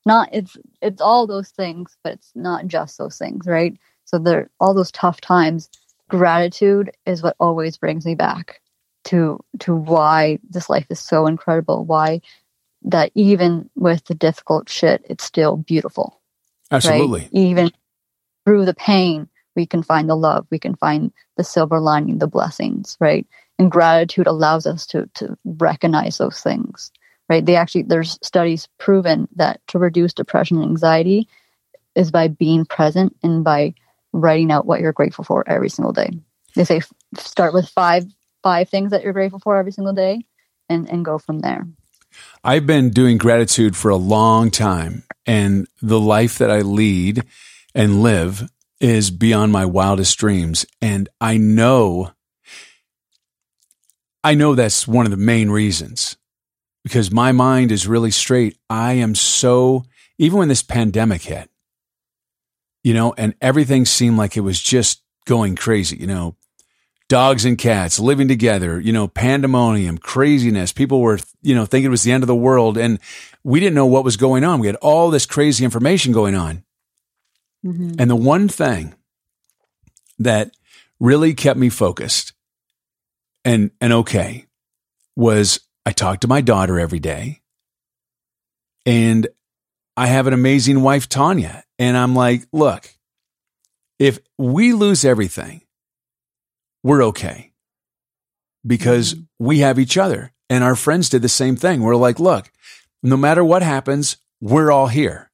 [0.07, 3.77] Not it's it's all those things but it's not just those things right?
[4.05, 5.69] So there all those tough times.
[6.09, 8.63] Gratitude is what always brings me back
[9.09, 12.21] to to why this life is so incredible why
[12.83, 16.21] that even with the difficult shit it's still beautiful
[16.71, 17.23] absolutely.
[17.23, 17.31] Right?
[17.33, 17.71] even
[18.45, 22.27] through the pain we can find the love we can find the silver lining the
[22.27, 23.27] blessings right?
[23.59, 26.93] And gratitude allows us to to recognize those things
[27.31, 27.45] right?
[27.45, 31.29] They actually there's studies proven that to reduce depression and anxiety
[31.95, 33.73] is by being present and by
[34.13, 36.11] writing out what you're grateful for every single day.
[36.55, 36.83] They say
[37.17, 38.05] start with five
[38.43, 40.25] five things that you're grateful for every single day
[40.69, 41.67] and, and go from there.
[42.43, 47.23] I've been doing gratitude for a long time, and the life that I lead
[47.75, 48.49] and live
[48.81, 50.65] is beyond my wildest dreams.
[50.81, 52.13] And I know,
[54.25, 56.17] I know that's one of the main reasons
[56.85, 58.57] because my mind is really straight.
[58.71, 59.85] I am so,
[60.17, 61.51] even when this pandemic hit,
[62.83, 66.37] you know, and everything seemed like it was just going crazy, you know,
[67.09, 70.73] dogs and cats living together, you know, pandemonium, craziness.
[70.73, 72.99] People were, you know, thinking it was the end of the world and
[73.43, 74.61] we didn't know what was going on.
[74.61, 76.65] We had all this crazy information going on.
[77.65, 77.95] Mm-hmm.
[77.99, 78.95] And the one thing
[80.19, 80.51] that
[81.01, 82.33] really kept me focused
[83.45, 84.47] and and okay
[85.17, 87.41] was I talked to my daughter every day.
[88.85, 89.27] And
[89.97, 92.95] I have an amazing wife Tanya, and I'm like, look,
[93.99, 95.63] if we lose everything,
[96.83, 97.53] we're okay
[98.67, 99.45] because mm-hmm.
[99.45, 100.33] we have each other.
[100.51, 101.83] And our friends did the same thing.
[101.83, 102.51] We're like, look,
[103.03, 105.31] no matter what happens, we're all here.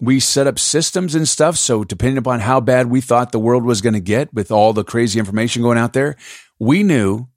[0.00, 1.56] We set up systems and stuff.
[1.56, 4.72] So, depending upon how bad we thought the world was going to get with all
[4.72, 6.16] the crazy information going out there,
[6.58, 7.28] we knew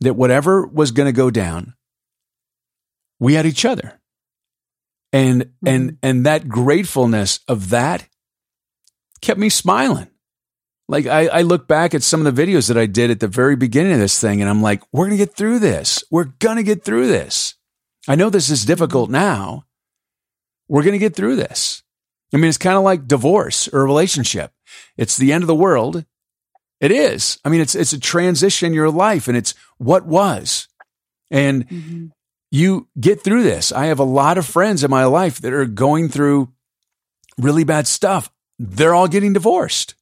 [0.00, 1.74] that whatever was going to go down,
[3.20, 4.00] we had each other.
[5.12, 5.68] And, mm-hmm.
[5.68, 8.08] and, and that gratefulness of that
[9.20, 10.09] kept me smiling.
[10.90, 13.28] Like I, I look back at some of the videos that I did at the
[13.28, 16.02] very beginning of this thing and I'm like, we're going to get through this.
[16.10, 17.54] We're going to get through this.
[18.08, 19.66] I know this is difficult now.
[20.66, 21.84] We're going to get through this.
[22.34, 24.52] I mean, it's kind of like divorce or a relationship.
[24.96, 26.04] It's the end of the world.
[26.80, 27.38] It is.
[27.44, 30.66] I mean, it's, it's a transition in your life and it's what was.
[31.30, 32.06] And mm-hmm.
[32.50, 33.70] you get through this.
[33.70, 36.52] I have a lot of friends in my life that are going through
[37.38, 38.28] really bad stuff.
[38.58, 39.94] They're all getting divorced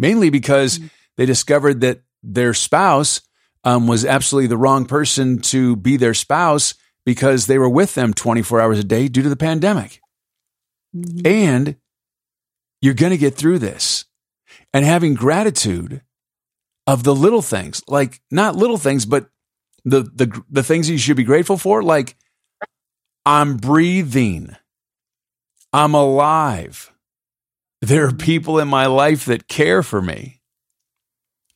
[0.00, 0.86] mainly because mm-hmm.
[1.16, 3.20] they discovered that their spouse
[3.64, 8.14] um, was absolutely the wrong person to be their spouse because they were with them
[8.14, 10.00] 24 hours a day due to the pandemic.
[10.96, 11.26] Mm-hmm.
[11.26, 11.76] And
[12.80, 14.06] you're going to get through this.
[14.72, 16.02] And having gratitude
[16.86, 19.28] of the little things, like not little things, but
[19.84, 22.16] the, the, the things you should be grateful for, like
[23.26, 24.56] I'm breathing,
[25.72, 26.89] I'm alive.
[27.80, 30.40] There are people in my life that care for me.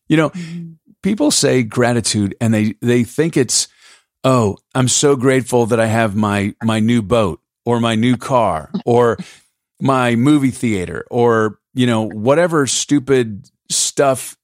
[0.09, 0.33] You know,
[1.03, 3.69] people say gratitude and they, they think it's,
[4.23, 8.71] oh, I'm so grateful that I have my, my new boat or my new car
[8.87, 9.19] or
[9.81, 14.37] my movie theater or, you know, whatever stupid stuff.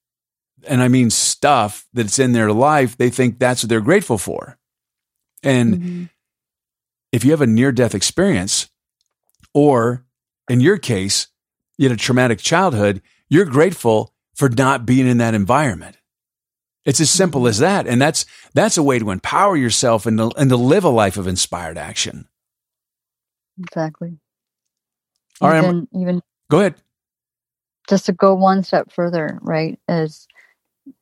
[0.66, 2.99] And I mean stuff that's in their life.
[2.99, 4.59] They think that's what they're grateful for.
[5.43, 6.05] And mm-hmm.
[7.12, 8.69] if you have a near death experience,
[9.55, 10.05] or
[10.49, 11.29] in your case,
[11.81, 15.97] you had a traumatic childhood, you're grateful for not being in that environment.
[16.85, 17.87] It's as simple as that.
[17.87, 21.16] And that's, that's a way to empower yourself and to, and to live a life
[21.16, 22.29] of inspired action.
[23.59, 24.19] Exactly.
[25.40, 25.64] All right.
[25.64, 26.75] even, even Go ahead.
[27.88, 29.79] just to go one step further, right?
[29.88, 30.29] Is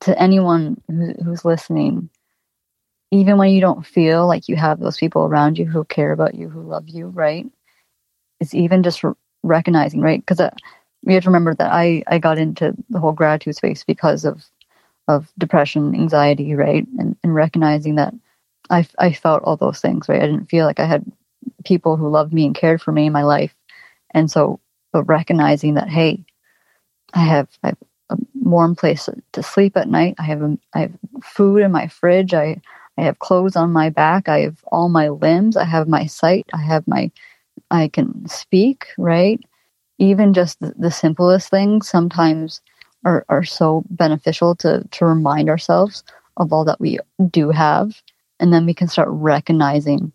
[0.01, 2.09] to anyone who, who's listening,
[3.11, 6.35] even when you don't feel like you have those people around you who care about
[6.35, 7.45] you, who love you, right?
[8.39, 9.03] It's even just
[9.43, 10.19] recognizing, right?
[10.21, 10.51] Because uh,
[11.03, 14.45] we have to remember that I I got into the whole gratitude space because of
[15.07, 16.85] of depression, anxiety, right?
[16.99, 18.13] And, and recognizing that
[18.69, 20.21] I I felt all those things, right?
[20.21, 21.05] I didn't feel like I had
[21.65, 23.55] people who loved me and cared for me in my life,
[24.13, 24.59] and so
[24.93, 26.23] but recognizing that hey,
[27.13, 27.77] I have I have
[28.11, 30.15] a warm place to sleep at night.
[30.19, 32.33] I have a, I have food in my fridge.
[32.33, 32.61] I
[32.97, 34.27] I have clothes on my back.
[34.27, 35.55] I have all my limbs.
[35.57, 36.47] I have my sight.
[36.53, 37.11] I have my
[37.71, 39.39] I can speak, right?
[39.97, 42.61] Even just the, the simplest things sometimes
[43.05, 46.03] are, are so beneficial to, to remind ourselves
[46.37, 48.01] of all that we do have.
[48.39, 50.11] And then we can start recognizing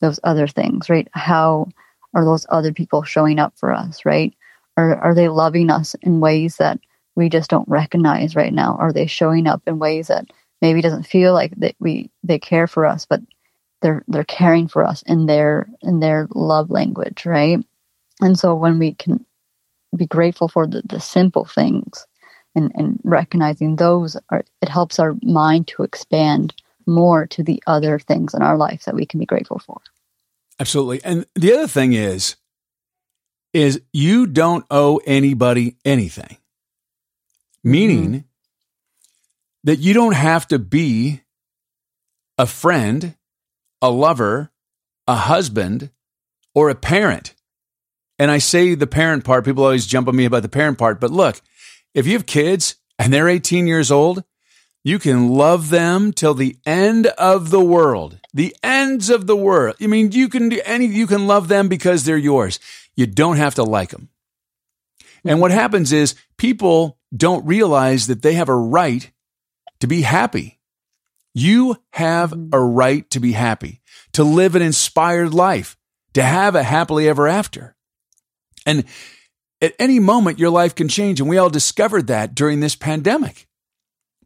[0.00, 1.08] those other things, right?
[1.12, 1.68] How
[2.14, 4.34] are those other people showing up for us, right?
[4.76, 6.80] Are, are they loving us in ways that
[7.14, 8.76] we just don't recognize right now?
[8.80, 10.26] Are they showing up in ways that
[10.60, 13.20] maybe doesn't feel like that we they care for us, but
[13.80, 17.58] they're they're caring for us in their in their love language, right?
[18.20, 19.24] And so when we can
[19.96, 22.06] be grateful for the, the simple things
[22.54, 26.54] and, and recognizing those are it helps our mind to expand
[26.86, 29.80] more to the other things in our life that we can be grateful for.
[30.58, 31.02] Absolutely.
[31.04, 32.36] And the other thing is,
[33.52, 36.36] is you don't owe anybody anything.
[37.64, 38.26] Meaning mm-hmm.
[39.64, 41.22] that you don't have to be
[42.38, 43.14] a friend,
[43.82, 44.50] a lover,
[45.06, 45.90] a husband,
[46.54, 47.34] or a parent.
[48.18, 51.00] And I say the parent part, people always jump on me about the parent part.
[51.00, 51.40] But look,
[51.94, 54.24] if you have kids and they're 18 years old,
[54.84, 58.18] you can love them till the end of the world.
[58.32, 59.76] The ends of the world.
[59.80, 62.58] I mean, you can do any, you can love them because they're yours.
[62.94, 64.08] You don't have to like them.
[65.24, 69.10] And what happens is people don't realize that they have a right
[69.80, 70.59] to be happy.
[71.34, 72.50] You have mm-hmm.
[72.52, 73.80] a right to be happy,
[74.12, 75.76] to live an inspired life,
[76.14, 77.76] to have a happily ever after.
[78.66, 78.84] And
[79.60, 81.20] at any moment, your life can change.
[81.20, 83.46] And we all discovered that during this pandemic.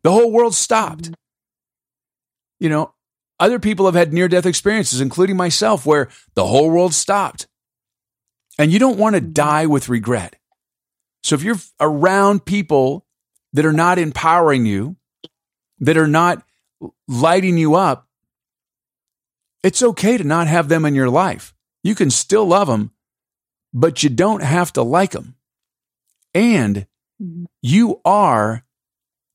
[0.03, 1.05] The whole world stopped.
[1.05, 1.14] Mm-hmm.
[2.61, 2.95] You know,
[3.40, 7.47] other people have had near death experiences, including myself, where the whole world stopped.
[8.59, 9.33] And you don't want to mm-hmm.
[9.33, 10.37] die with regret.
[11.23, 13.07] So if you're around people
[13.53, 14.97] that are not empowering you,
[15.81, 16.43] that are not
[17.09, 18.09] lighting you up,
[19.62, 21.55] it's okay to not have them in your life.
[21.83, 22.92] You can still love them,
[23.73, 25.37] but you don't have to like them.
[26.35, 26.87] And
[27.23, 27.44] mm-hmm.
[27.62, 28.64] you are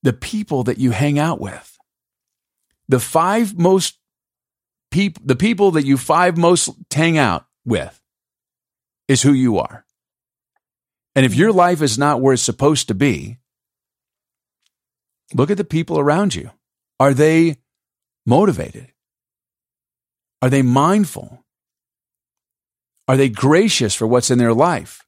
[0.04, 1.78] the people that you hang out with.
[2.88, 3.98] The five most
[4.92, 8.00] people, the people that you five most hang out with
[9.08, 9.86] is who you are.
[11.16, 11.58] And if your mm-hmm.
[11.58, 13.38] life is not where it's supposed to be,
[15.34, 16.52] look at the people around you.
[17.00, 17.58] Are they
[18.26, 18.92] motivated?
[20.42, 21.44] Are they mindful?
[23.08, 25.06] Are they gracious for what's in their life?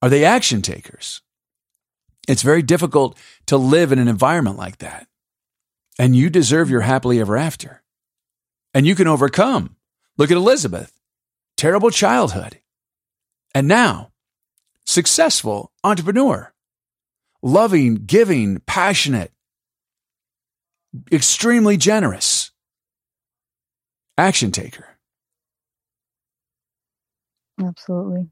[0.00, 1.22] Are they action takers?
[2.28, 5.08] It's very difficult to live in an environment like that.
[5.98, 7.82] And you deserve your happily ever after.
[8.74, 9.76] And you can overcome.
[10.16, 10.92] Look at Elisabeth.
[11.56, 12.60] Terrible childhood.
[13.54, 14.12] And now,
[14.84, 16.52] successful entrepreneur.
[17.42, 19.32] Loving, giving, passionate,
[21.12, 22.50] extremely generous,
[24.16, 24.98] action taker.
[27.62, 28.28] Absolutely.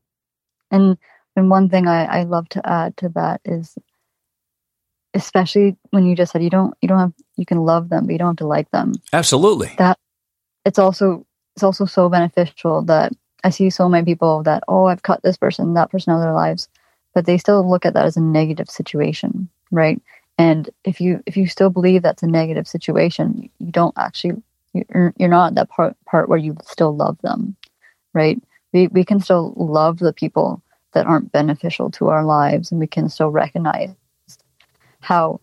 [0.71, 0.97] And
[1.35, 3.77] and one thing I, I love to add to that is
[5.15, 8.13] especially when you just said you don't you don't have you can love them but
[8.13, 8.93] you don't have to like them.
[9.13, 9.73] Absolutely.
[9.79, 9.99] That
[10.65, 13.13] it's also it's also so beneficial that
[13.45, 16.23] I see so many people that oh I've cut this person, that person out of
[16.23, 16.69] their lives,
[17.15, 20.01] but they still look at that as a negative situation, right?
[20.39, 25.15] And if you if you still believe that's a negative situation, you don't actually you're,
[25.17, 27.57] you're not that part part where you still love them,
[28.13, 28.41] right?
[28.73, 32.87] We we can still love the people that aren't beneficial to our lives, and we
[32.87, 33.95] can still recognize
[35.01, 35.41] how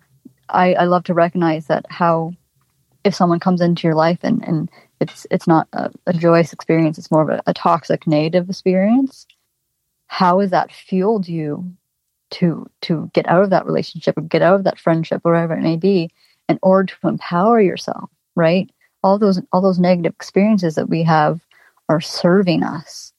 [0.50, 2.34] I, I love to recognize that how
[3.04, 4.70] if someone comes into your life and, and
[5.00, 9.26] it's it's not a, a joyous experience, it's more of a, a toxic negative experience,
[10.08, 11.74] how has that fueled you
[12.34, 15.62] to to get out of that relationship or get out of that friendship, wherever it
[15.62, 16.10] may be,
[16.50, 18.70] in order to empower yourself, right?
[19.04, 21.42] All those all those negative experiences that we have
[21.90, 23.14] are serving us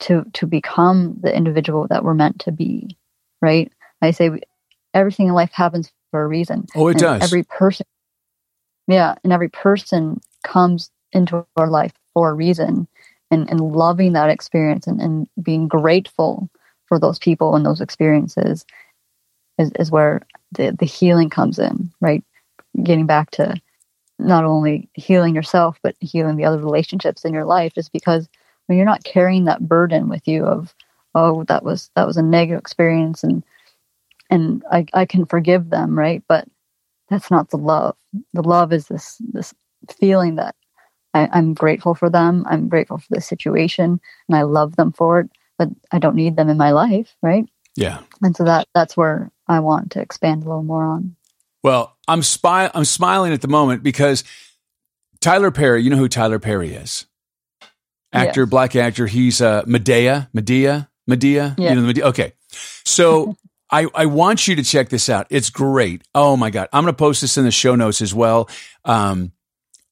[0.00, 2.96] to to become the individual that we're meant to be,
[3.40, 3.72] right?
[4.02, 4.40] I say we,
[4.94, 6.66] everything in life happens for a reason.
[6.74, 7.22] Oh, it And does.
[7.22, 7.86] Every person,
[8.88, 12.88] yeah, and every person comes into our life for a reason,
[13.30, 16.50] and, and loving that experience and, and being grateful
[16.90, 18.66] for those people and those experiences
[19.58, 20.22] is, is where
[20.52, 22.22] the, the healing comes in, right?
[22.82, 23.54] Getting back to
[24.18, 28.28] not only healing yourself, but healing the other relationships in your life is because
[28.66, 30.74] when you're not carrying that burden with you of,
[31.14, 33.44] oh, that was that was a negative experience and
[34.30, 36.22] and I, I can forgive them, right?
[36.28, 36.46] But
[37.08, 37.96] that's not the love.
[38.34, 39.54] The love is this this
[39.98, 40.56] feeling that
[41.14, 42.44] I, I'm grateful for them.
[42.48, 45.30] I'm grateful for the situation and I love them for it,
[45.60, 47.44] but I don't need them in my life, right?
[47.76, 47.98] Yeah.
[48.22, 51.16] And so that that's where I want to expand a little more on.
[51.62, 54.24] Well, I'm spy- I'm smiling at the moment because
[55.20, 57.04] Tyler Perry, you know who Tyler Perry is?
[58.10, 58.48] Actor, yes.
[58.48, 59.06] black actor.
[59.06, 61.54] He's uh, Medea, Medea, Madea.
[61.58, 61.74] Yeah.
[61.74, 62.02] You know Madea?
[62.04, 62.32] Okay.
[62.86, 63.36] So
[63.70, 65.26] I, I want you to check this out.
[65.28, 66.02] It's great.
[66.14, 66.68] Oh my God.
[66.72, 68.48] I'm going to post this in the show notes as well.
[68.86, 69.32] Um,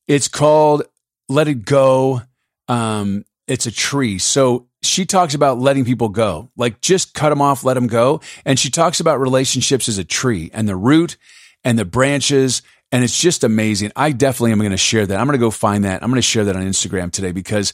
[0.08, 0.84] it's called
[1.28, 2.22] Let It Go.
[2.68, 4.18] Um, it's a tree.
[4.18, 8.20] So she talks about letting people go, like just cut them off, let them go.
[8.44, 11.16] And she talks about relationships as a tree and the root
[11.64, 12.62] and the branches.
[12.92, 13.92] And it's just amazing.
[13.96, 15.18] I definitely am going to share that.
[15.18, 16.02] I'm going to go find that.
[16.02, 17.72] I'm going to share that on Instagram today because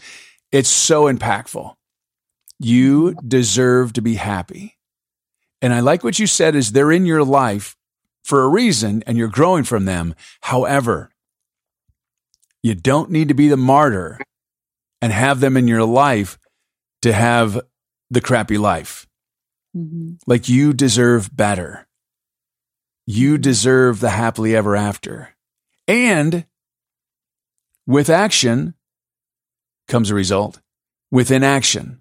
[0.51, 1.75] it's so impactful.
[2.59, 4.77] You deserve to be happy.
[5.61, 7.77] And I like what you said is they're in your life
[8.23, 10.15] for a reason and you're growing from them.
[10.43, 11.11] However,
[12.63, 14.19] you don't need to be the martyr
[15.05, 16.39] and have them in your life
[17.03, 17.61] to have
[18.09, 19.07] the crappy life.
[19.77, 20.15] Mm-hmm.
[20.27, 21.87] Like you deserve better.
[23.05, 25.37] You deserve the happily ever after.
[25.87, 26.47] And
[27.87, 28.73] with action
[29.89, 30.63] comes a result.
[31.11, 32.01] With inaction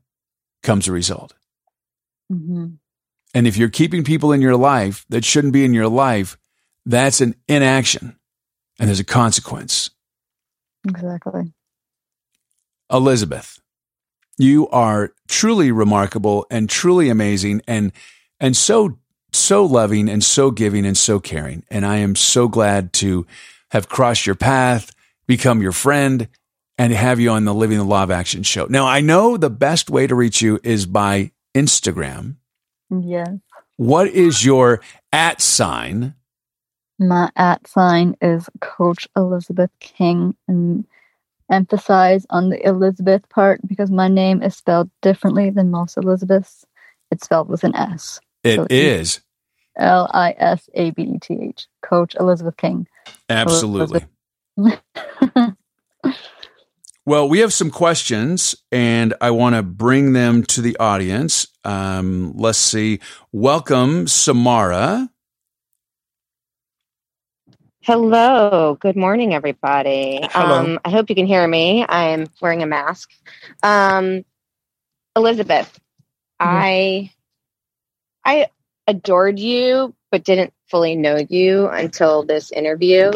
[0.61, 1.33] comes a result.
[2.31, 2.75] Mm-hmm.
[3.33, 6.37] And if you're keeping people in your life that shouldn't be in your life,
[6.85, 8.17] that's an inaction
[8.79, 9.89] and there's a consequence.
[10.87, 11.51] Exactly.
[12.91, 13.59] Elisabeth,
[14.37, 17.91] you are truly remarkable and truly amazing and
[18.39, 18.97] and so
[19.31, 21.63] so loving and so giving and so caring.
[21.69, 23.25] And I am so glad to
[23.71, 24.91] have crossed your path,
[25.25, 26.27] become your friend,
[26.77, 28.67] and have you on the Living the Law of Action show.
[28.69, 32.35] Now, I know the best way to reach you is by Instagram.
[32.89, 33.29] Yes.
[33.77, 34.81] What is your
[35.11, 36.15] at sign?
[36.99, 40.35] My at sign is Coach Elisabeth King.
[40.47, 40.85] And
[41.53, 46.65] emphasize on the Elisabeth part because my name is spelled differently than most Elizabeths.
[47.11, 48.19] It's spelled with an S.
[48.43, 49.21] It so is.
[49.77, 51.67] L I S A B E T H.
[51.81, 52.87] Coach Elisabeth King.
[53.29, 54.05] Absolutely.
[57.05, 61.47] well, we have some questions and I want to bring them to the audience.
[61.63, 62.99] Um, let's see.
[63.31, 65.09] Welcome, Samara.
[67.85, 68.77] Hello.
[68.79, 70.21] Good morning, everybody.
[70.31, 70.59] Hello.
[70.59, 71.85] Um, I hope you can hear me.
[71.85, 73.11] I'm wearing a mask.
[73.61, 74.23] Um,
[75.17, 75.67] Elisabeth,
[76.41, 76.47] mm-hmm.
[76.47, 77.11] I
[78.23, 78.47] I
[78.87, 83.11] adored you, but didn't fully know you until this interview.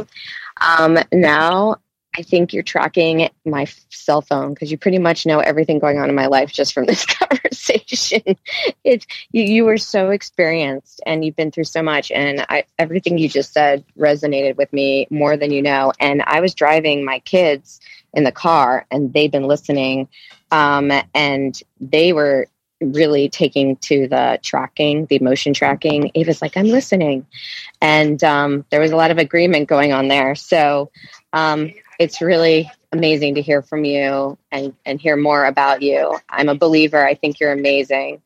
[0.59, 1.77] Um, now
[2.17, 6.09] I think you're tracking my cell phone because you pretty much know everything going on
[6.09, 8.21] in my life just from this conversation.
[8.83, 13.17] It's you, you were so experienced and you've been through so much, and I, everything
[13.17, 15.93] you just said resonated with me more than you know.
[15.99, 17.79] And I was driving my kids
[18.13, 20.07] in the car, and they've been listening,
[20.51, 22.47] um, and they were
[22.81, 26.11] really taking to the tracking, the emotion tracking.
[26.15, 27.25] Ava's like, I'm listening.
[27.81, 30.35] And um, there was a lot of agreement going on there.
[30.35, 30.91] So
[31.33, 36.17] um, it's really amazing to hear from you and, and hear more about you.
[36.29, 37.05] I'm a believer.
[37.05, 38.21] I think you're amazing.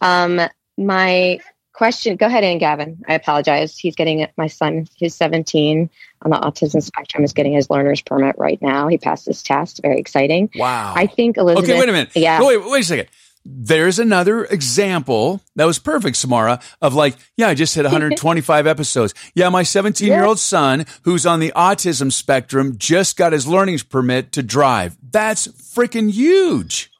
[0.00, 0.40] Um,
[0.78, 1.40] my
[1.72, 3.02] question, go ahead in, Gavin.
[3.08, 3.76] I apologize.
[3.76, 5.90] He's getting my son, who's 17
[6.22, 8.88] on the autism spectrum, is getting his learner's permit right now.
[8.88, 9.80] He passed his test.
[9.82, 10.50] Very exciting.
[10.54, 10.94] Wow.
[10.96, 11.68] I think Elisabeth.
[11.68, 12.10] Okay, wait a minute.
[12.14, 12.42] Yeah.
[12.42, 13.08] wait, wait a second
[13.48, 19.14] there's another example that was perfect, Samara, of like, yeah, I just hit 125 episodes.
[19.34, 23.78] Yeah, my 17 year old son, who's on the autism spectrum, just got his learning
[23.88, 24.96] permit to drive.
[25.02, 26.90] That's freaking huge.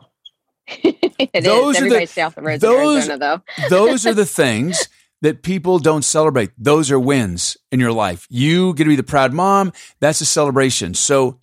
[0.82, 4.88] those Are the, the those, Arizona, those are the things
[5.22, 6.50] that people don't celebrate.
[6.58, 8.26] Those are wins in your life.
[8.28, 9.72] You get to be the proud mom.
[10.00, 10.94] That's a celebration.
[10.94, 11.40] So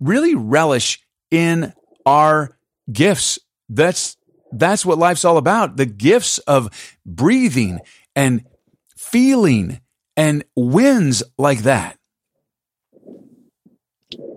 [0.00, 1.72] really relish in
[2.04, 2.56] our
[2.92, 3.38] gifts.
[3.68, 4.17] That's
[4.52, 5.76] that's what life's all about.
[5.76, 7.80] The gifts of breathing
[8.14, 8.44] and
[8.96, 9.80] feeling
[10.16, 11.96] and wins like that.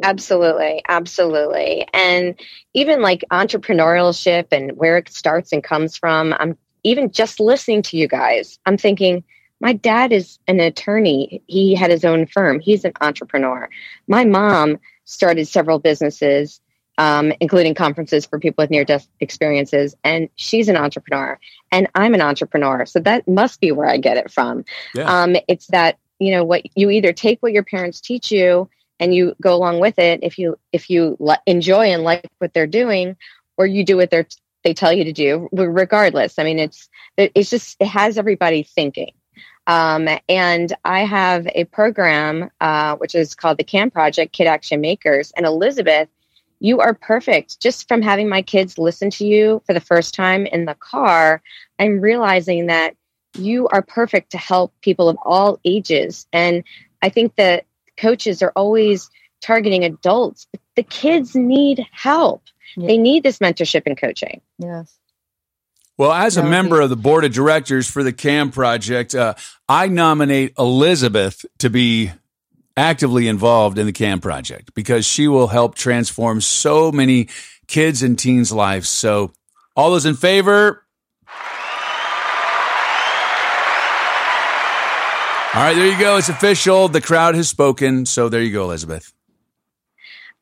[0.03, 0.81] Absolutely.
[0.87, 1.87] Absolutely.
[1.93, 2.39] And
[2.73, 7.97] even like entrepreneurship and where it starts and comes from, I'm even just listening to
[7.97, 9.23] you guys, I'm thinking,
[9.59, 11.43] my dad is an attorney.
[11.45, 12.59] He had his own firm.
[12.59, 13.69] He's an entrepreneur.
[14.07, 16.60] My mom started several businesses
[16.97, 19.95] um, including conferences for people with near death experiences.
[20.03, 21.39] And she's an entrepreneur,
[21.71, 22.85] and I'm an entrepreneur.
[22.85, 24.65] So that must be where I get it from.
[24.93, 25.23] Yeah.
[25.23, 28.69] Um, it's that, you know, what you either take what your parents teach you
[28.99, 32.67] and you go along with it if you if you enjoy and like what they're
[32.67, 33.17] doing
[33.57, 34.27] or you do what they're
[34.63, 36.87] they tell you to do regardless i mean it's
[37.17, 39.11] it's just it has everybody thinking
[39.67, 44.81] um, and I have a program uh, which is called the CAM Project, Kid Action
[44.81, 45.31] Makers.
[45.37, 46.09] And Elisabeth,
[46.61, 47.59] you are perfect.
[47.59, 51.41] Just from having my kids listen to you for the first time in the car,
[51.79, 52.95] I'm realizing that
[53.35, 56.27] you are perfect to help people of all ages.
[56.31, 56.63] And
[57.01, 57.65] I think that
[57.97, 59.09] coaches are always
[59.41, 60.45] targeting adults.
[60.51, 62.43] but The kids need help.
[62.77, 62.87] Yeah.
[62.87, 64.41] They need this mentorship and coaching.
[64.59, 64.95] Yes.
[65.97, 69.33] Well, as a member of the board of directors for the CAM project, uh,
[69.67, 72.11] I nominate Elisabeth to be
[72.81, 77.29] actively involved in the CAM project because she will help transform so many
[77.67, 78.89] kids and teens' lives.
[78.89, 79.31] So,
[79.75, 80.83] all those in favor?
[85.53, 86.17] All right, there you go.
[86.17, 86.87] It's official.
[86.87, 88.05] The crowd has spoken.
[88.05, 89.13] So, there you go, Elisabeth.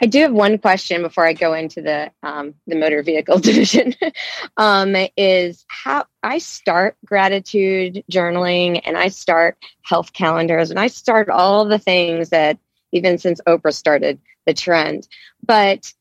[0.01, 3.95] I do have one question before I go into the um, the motor vehicle division.
[4.57, 11.29] um, is how I start gratitude journaling and I start health calendars and I start
[11.29, 12.57] all the things that
[12.91, 15.07] even since Oprah started the trend,
[15.45, 15.93] but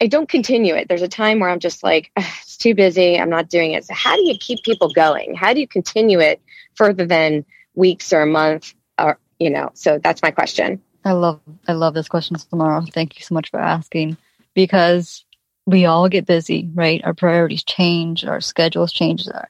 [0.00, 0.88] I don't continue it.
[0.88, 3.18] There's a time where I'm just like, it's too busy.
[3.18, 3.84] I'm not doing it.
[3.84, 5.34] So how do you keep people going?
[5.34, 6.40] How do you continue it
[6.76, 7.44] further than
[7.74, 8.74] weeks or a month?
[8.96, 10.82] Or you know, so that's my question.
[11.08, 12.82] I love I love this question, Samara.
[12.82, 14.18] Thank you so much for asking
[14.54, 15.24] because
[15.66, 17.02] we all get busy, right?
[17.02, 19.48] Our priorities change, our schedules change, our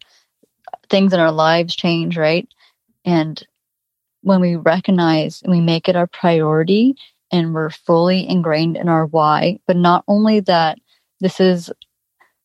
[0.89, 2.49] things in our lives change, right?
[3.05, 3.45] And
[4.23, 6.95] when we recognize and we make it our priority
[7.33, 10.79] and we're fully ingrained in our why, but not only that,
[11.21, 11.71] this is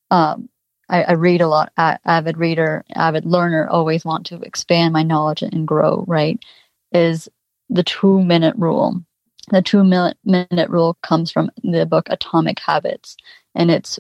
[0.09, 0.49] um,
[0.89, 5.41] I, I, read a lot, avid reader, avid learner, always want to expand my knowledge
[5.43, 6.39] and grow, right?
[6.91, 7.29] Is
[7.73, 9.03] the two minute rule.
[9.51, 13.17] The two minute rule comes from the book Atomic Habits,
[13.55, 13.99] and it's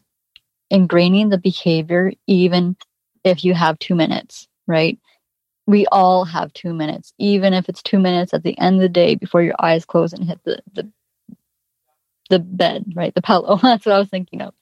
[0.71, 2.75] ingraining the behavior even
[3.23, 4.99] if you have two minutes, right?
[5.67, 8.89] We all have two minutes, even if it's two minutes at the end of the
[8.89, 10.91] day before your eyes close and hit the, the,
[12.29, 13.15] the bed, right?
[13.15, 13.57] The pillow.
[13.63, 14.53] That's what I was thinking of,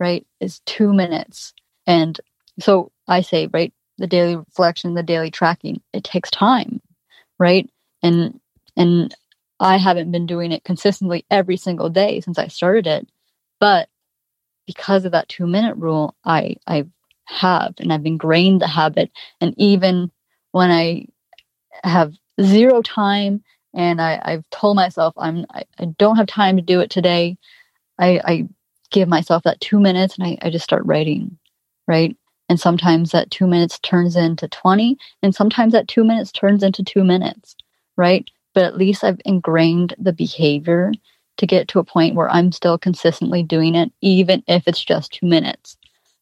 [0.00, 0.26] right?
[0.40, 1.54] Is two minutes.
[1.86, 2.20] And
[2.60, 6.80] so I say, right, the daily reflection, the daily tracking, it takes time,
[7.38, 7.70] right?
[8.02, 8.40] And
[8.76, 9.14] and
[9.60, 13.08] I haven't been doing it consistently every single day since I started it.
[13.58, 13.88] But
[14.66, 16.86] because of that two minute rule, I, I
[17.24, 19.10] have and I've ingrained the habit.
[19.40, 20.10] And even
[20.52, 21.06] when I
[21.84, 23.42] have zero time
[23.74, 27.38] and I, I've told myself I'm I, I don't have time to do it today,
[27.98, 28.48] I, I
[28.90, 31.38] give myself that two minutes and I, I just start writing,
[31.86, 32.16] right?
[32.48, 36.84] And sometimes that two minutes turns into 20, and sometimes that two minutes turns into
[36.84, 37.56] two minutes,
[37.96, 38.28] right?
[38.56, 40.90] But at least I've ingrained the behavior
[41.36, 45.12] to get to a point where I'm still consistently doing it, even if it's just
[45.12, 45.76] two minutes,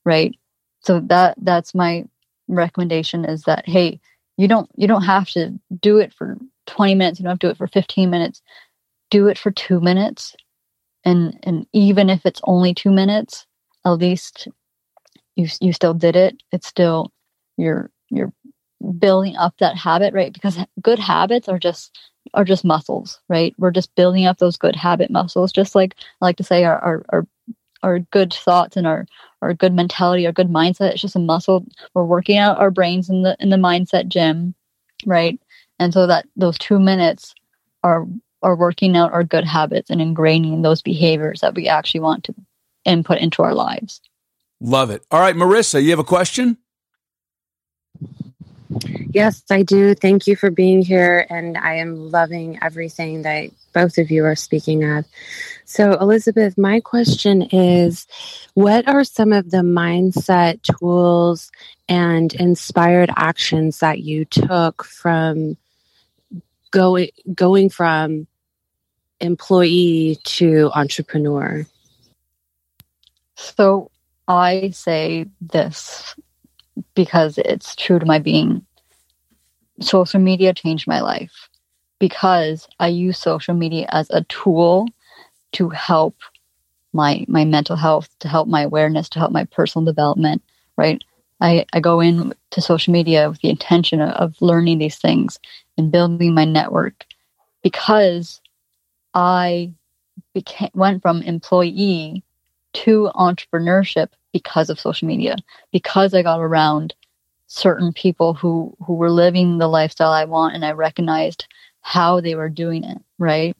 [0.05, 0.35] right?
[0.81, 2.07] So that that's my
[2.49, 4.01] recommendation is that hey,
[4.37, 7.47] you don't you don't have to do it for 20 minutes, you don't have to
[7.47, 8.43] do it for 15 minutes.
[9.11, 10.35] Do it for two minutes.
[11.05, 13.47] And and even if it's only two minutes,
[13.87, 14.49] at least
[15.37, 16.43] you you still did it.
[16.51, 17.13] It's still
[17.57, 18.33] you're you're
[18.99, 20.33] building up that habit, right?
[20.33, 21.97] Because good habits are just
[22.35, 23.55] are just muscles, right?
[23.59, 26.79] We're just building up those good habit muscles, just like I like to say our
[26.79, 27.27] our our,
[27.83, 29.07] our good thoughts and our
[29.43, 30.93] our good mentality, our good mindset.
[30.93, 31.65] It's just a muscle.
[31.95, 34.55] We're working out our brains in the in the mindset gym,
[35.07, 35.39] right?
[35.79, 37.35] And so that those two minutes
[37.83, 38.07] are
[38.43, 42.35] are working out our good habits and ingraining those behaviors that we actually want to
[42.85, 44.01] input into our lives.
[44.61, 45.05] Love it.
[45.11, 46.59] All right, Marissa, you have a question?
[49.13, 49.95] Yes, I do.
[49.95, 51.27] Thank you for being here.
[51.31, 55.05] And I am loving everything that both of you are speaking of.
[55.65, 58.07] So, Elisabeth, my question is
[58.55, 61.51] what are some of the mindset tools
[61.89, 65.57] and inspired actions that you took from
[66.71, 68.27] going going from
[69.21, 71.67] employee to entrepreneur?
[73.37, 73.91] So,
[74.27, 76.15] I say this
[76.95, 78.65] because it's true to my being.
[79.81, 81.49] Social media changed my life
[81.99, 84.89] because I use social media as a tool
[85.53, 86.17] to help
[86.93, 90.43] my my mental health, to help my awareness, to help my personal development,
[90.77, 91.03] right?
[91.41, 95.39] I, I go in to social media with the intention of, of learning these things
[95.77, 97.05] and building my network
[97.63, 98.41] because
[99.15, 99.73] I
[100.33, 102.23] became went from employee
[102.75, 105.37] to entrepreneurship because of social media,
[105.73, 106.95] because I got around
[107.47, 111.47] certain people who who were living the lifestyle I want, and I recognized
[111.83, 112.99] how they were doing it.
[113.19, 113.57] Right.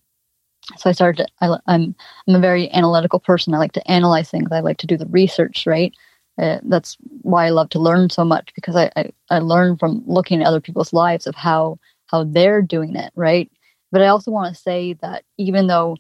[0.77, 1.27] So I started.
[1.27, 1.95] To, I, I'm
[2.29, 3.55] I'm a very analytical person.
[3.55, 4.51] I like to analyze things.
[4.51, 5.67] I like to do the research.
[5.67, 5.93] Right.
[6.37, 10.03] Uh, that's why I love to learn so much because I, I I learn from
[10.07, 13.13] looking at other people's lives of how how they're doing it.
[13.15, 13.51] Right.
[13.93, 15.97] But I also want to say that even though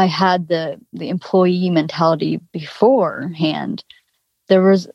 [0.00, 3.84] I had the the employee mentality beforehand,
[4.48, 4.88] there was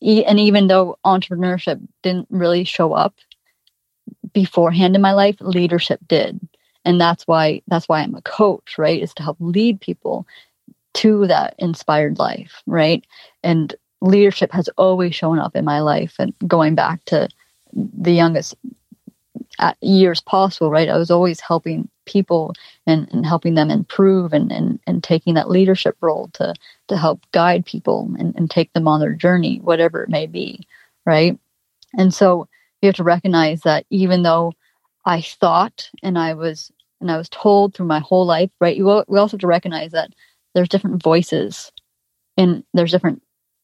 [0.00, 3.16] and even though entrepreneurship didn't really show up
[4.32, 6.38] beforehand in my life leadership did.
[6.84, 10.24] And that's why that's why i'm a coach right is to help lead people
[10.94, 13.04] to that inspired life right?
[13.42, 17.28] And leadership has always shown up in my life and going back to
[17.72, 18.54] the youngest
[19.58, 22.54] uh, years possible right i was always helping people
[22.86, 26.54] and, and helping them improve and, and, and taking that leadership role to,
[26.88, 30.66] to help guide people and, and take them on their journey, whatever it may be.
[31.06, 31.38] Right.
[31.96, 32.48] And so
[32.82, 34.52] you have to recognize that even though
[35.04, 38.76] I thought and I was and I was told through my whole life, right?
[38.76, 40.10] You we also have to recognize that
[40.54, 41.72] there's different voices
[42.36, 43.22] and there's different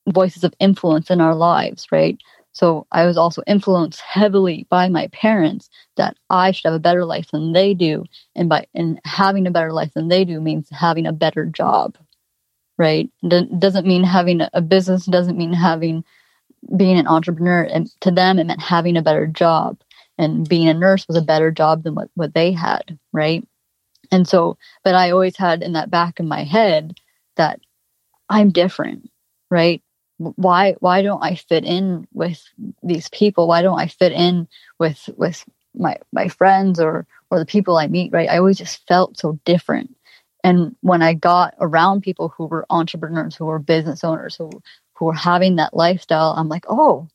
[0.09, 2.19] voices of influence in our lives, right?
[2.55, 7.05] So I was also influenced heavily by my parents that I should have a better
[7.05, 8.05] life than they do.
[8.37, 11.99] And by and having a better life than they do means having a better job.
[12.79, 13.11] Right.
[13.29, 16.05] Doesn't mean having a business, doesn't mean having
[16.77, 17.65] being an entrepreneur.
[17.65, 19.79] And to them it meant having a better job.
[20.17, 22.99] And being a nurse was a better job than what, what they had.
[23.13, 23.47] Right.
[24.13, 26.95] And so, but I always had in that back of my head
[27.37, 27.59] that
[28.29, 29.11] I'm different,
[29.51, 29.83] right?
[30.19, 32.43] Why why don't I fit in with
[32.83, 33.49] these people?
[33.49, 34.49] Why don't I fit in
[34.79, 35.45] with with
[35.75, 38.13] my my friends or or the people I meet?
[38.13, 38.29] Right?
[38.29, 39.95] I always just felt so different.
[40.45, 44.51] And when I got around people who were entrepreneurs, who were business owners, who
[44.95, 47.09] who were having that lifestyle, I'm like, oh,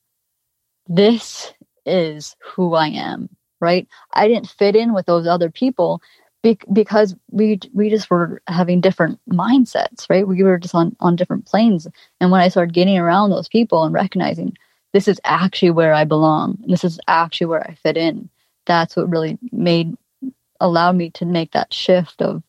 [0.87, 1.53] this
[1.85, 3.29] is who I am.
[3.61, 3.87] Right?
[4.13, 6.01] I didn't fit in with those other people
[6.43, 10.27] be- because we we just were having different mindsets, right?
[10.27, 11.87] We were just on on different planes.
[12.19, 14.55] And when I started getting around those people and recognizing
[14.93, 18.29] this is actually where I belong, this is actually where I fit in,
[18.65, 19.95] that's what really made
[20.61, 22.43] allowed me to make that shift of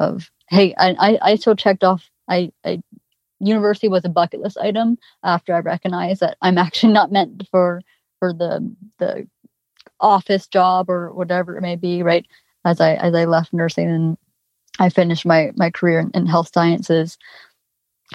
[0.00, 2.82] of hey, I I, I still checked off I I
[3.40, 7.82] university was a bucket list item after I recognized that I'm actually not meant for
[8.20, 9.28] for the the
[10.00, 12.26] office job or whatever it may be, right?
[12.64, 14.18] As I as I left nursing and
[14.78, 17.18] I finished my my career in, in health sciences,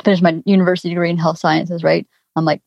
[0.04, 1.84] finished my university degree in health sciences.
[1.84, 2.62] Right, I'm like,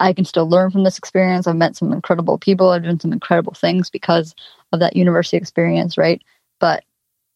[0.00, 1.46] I can still learn from this experience.
[1.46, 2.70] I've met some incredible people.
[2.70, 4.34] I've done some incredible things because
[4.72, 5.96] of that university experience.
[5.96, 6.22] Right,
[6.60, 6.84] but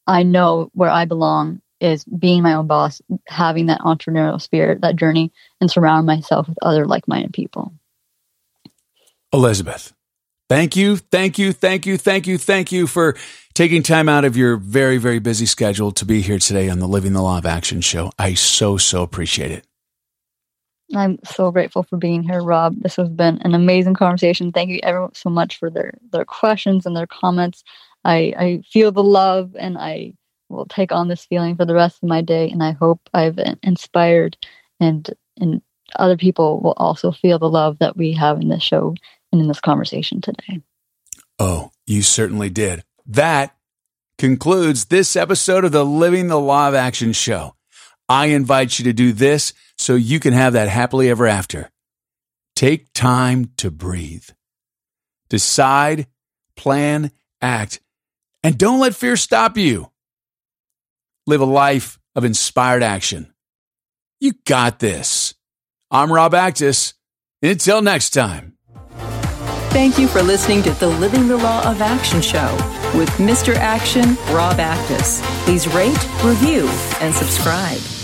[0.06, 4.96] I know where I belong is being my own boss, having that entrepreneurial spirit, that
[4.96, 7.72] journey, and surround myself with other like minded people.
[9.32, 9.92] Elisabeth,
[10.48, 13.16] Thank you, thank you, thank you, thank you, thank you for
[13.54, 16.86] taking time out of your very, very busy schedule to be here today on the
[16.86, 18.12] Living the Law of Action show.
[18.16, 19.66] I so, so appreciate it.
[20.94, 22.80] I'm so grateful for being here, Rob.
[22.80, 24.52] This has been an amazing conversation.
[24.52, 27.64] Thank you everyone so much for their their questions and their comments.
[28.04, 30.12] I, I feel the love and I
[30.48, 32.48] will take on this feeling for the rest of my day.
[32.50, 34.36] And I hope I've inspired
[34.78, 35.60] and and
[35.96, 38.94] other people will also feel the love that we have in this show
[39.32, 40.60] and in this conversation today.
[41.38, 42.84] Oh, you certainly did.
[43.06, 43.56] That
[44.18, 47.54] concludes this episode of the Living the Law of Action show.
[48.08, 51.70] I invite you to do this so you can have that happily ever after.
[52.54, 54.28] Take time to breathe.
[55.28, 56.06] Decide,
[56.56, 57.10] plan,
[57.42, 57.80] act,
[58.42, 59.90] and don't let fear stop you.
[61.26, 63.32] Live a life of inspired action.
[64.20, 65.34] You got this.
[65.90, 66.94] I'm Rob Actis.
[67.42, 68.55] Until next time.
[69.70, 72.50] Thank you for listening to the Living the Law of Action show
[72.96, 73.54] with Mr.
[73.54, 75.22] Action, Rob Actis.
[75.44, 76.66] Please rate, review,
[77.00, 77.95] and subscribe.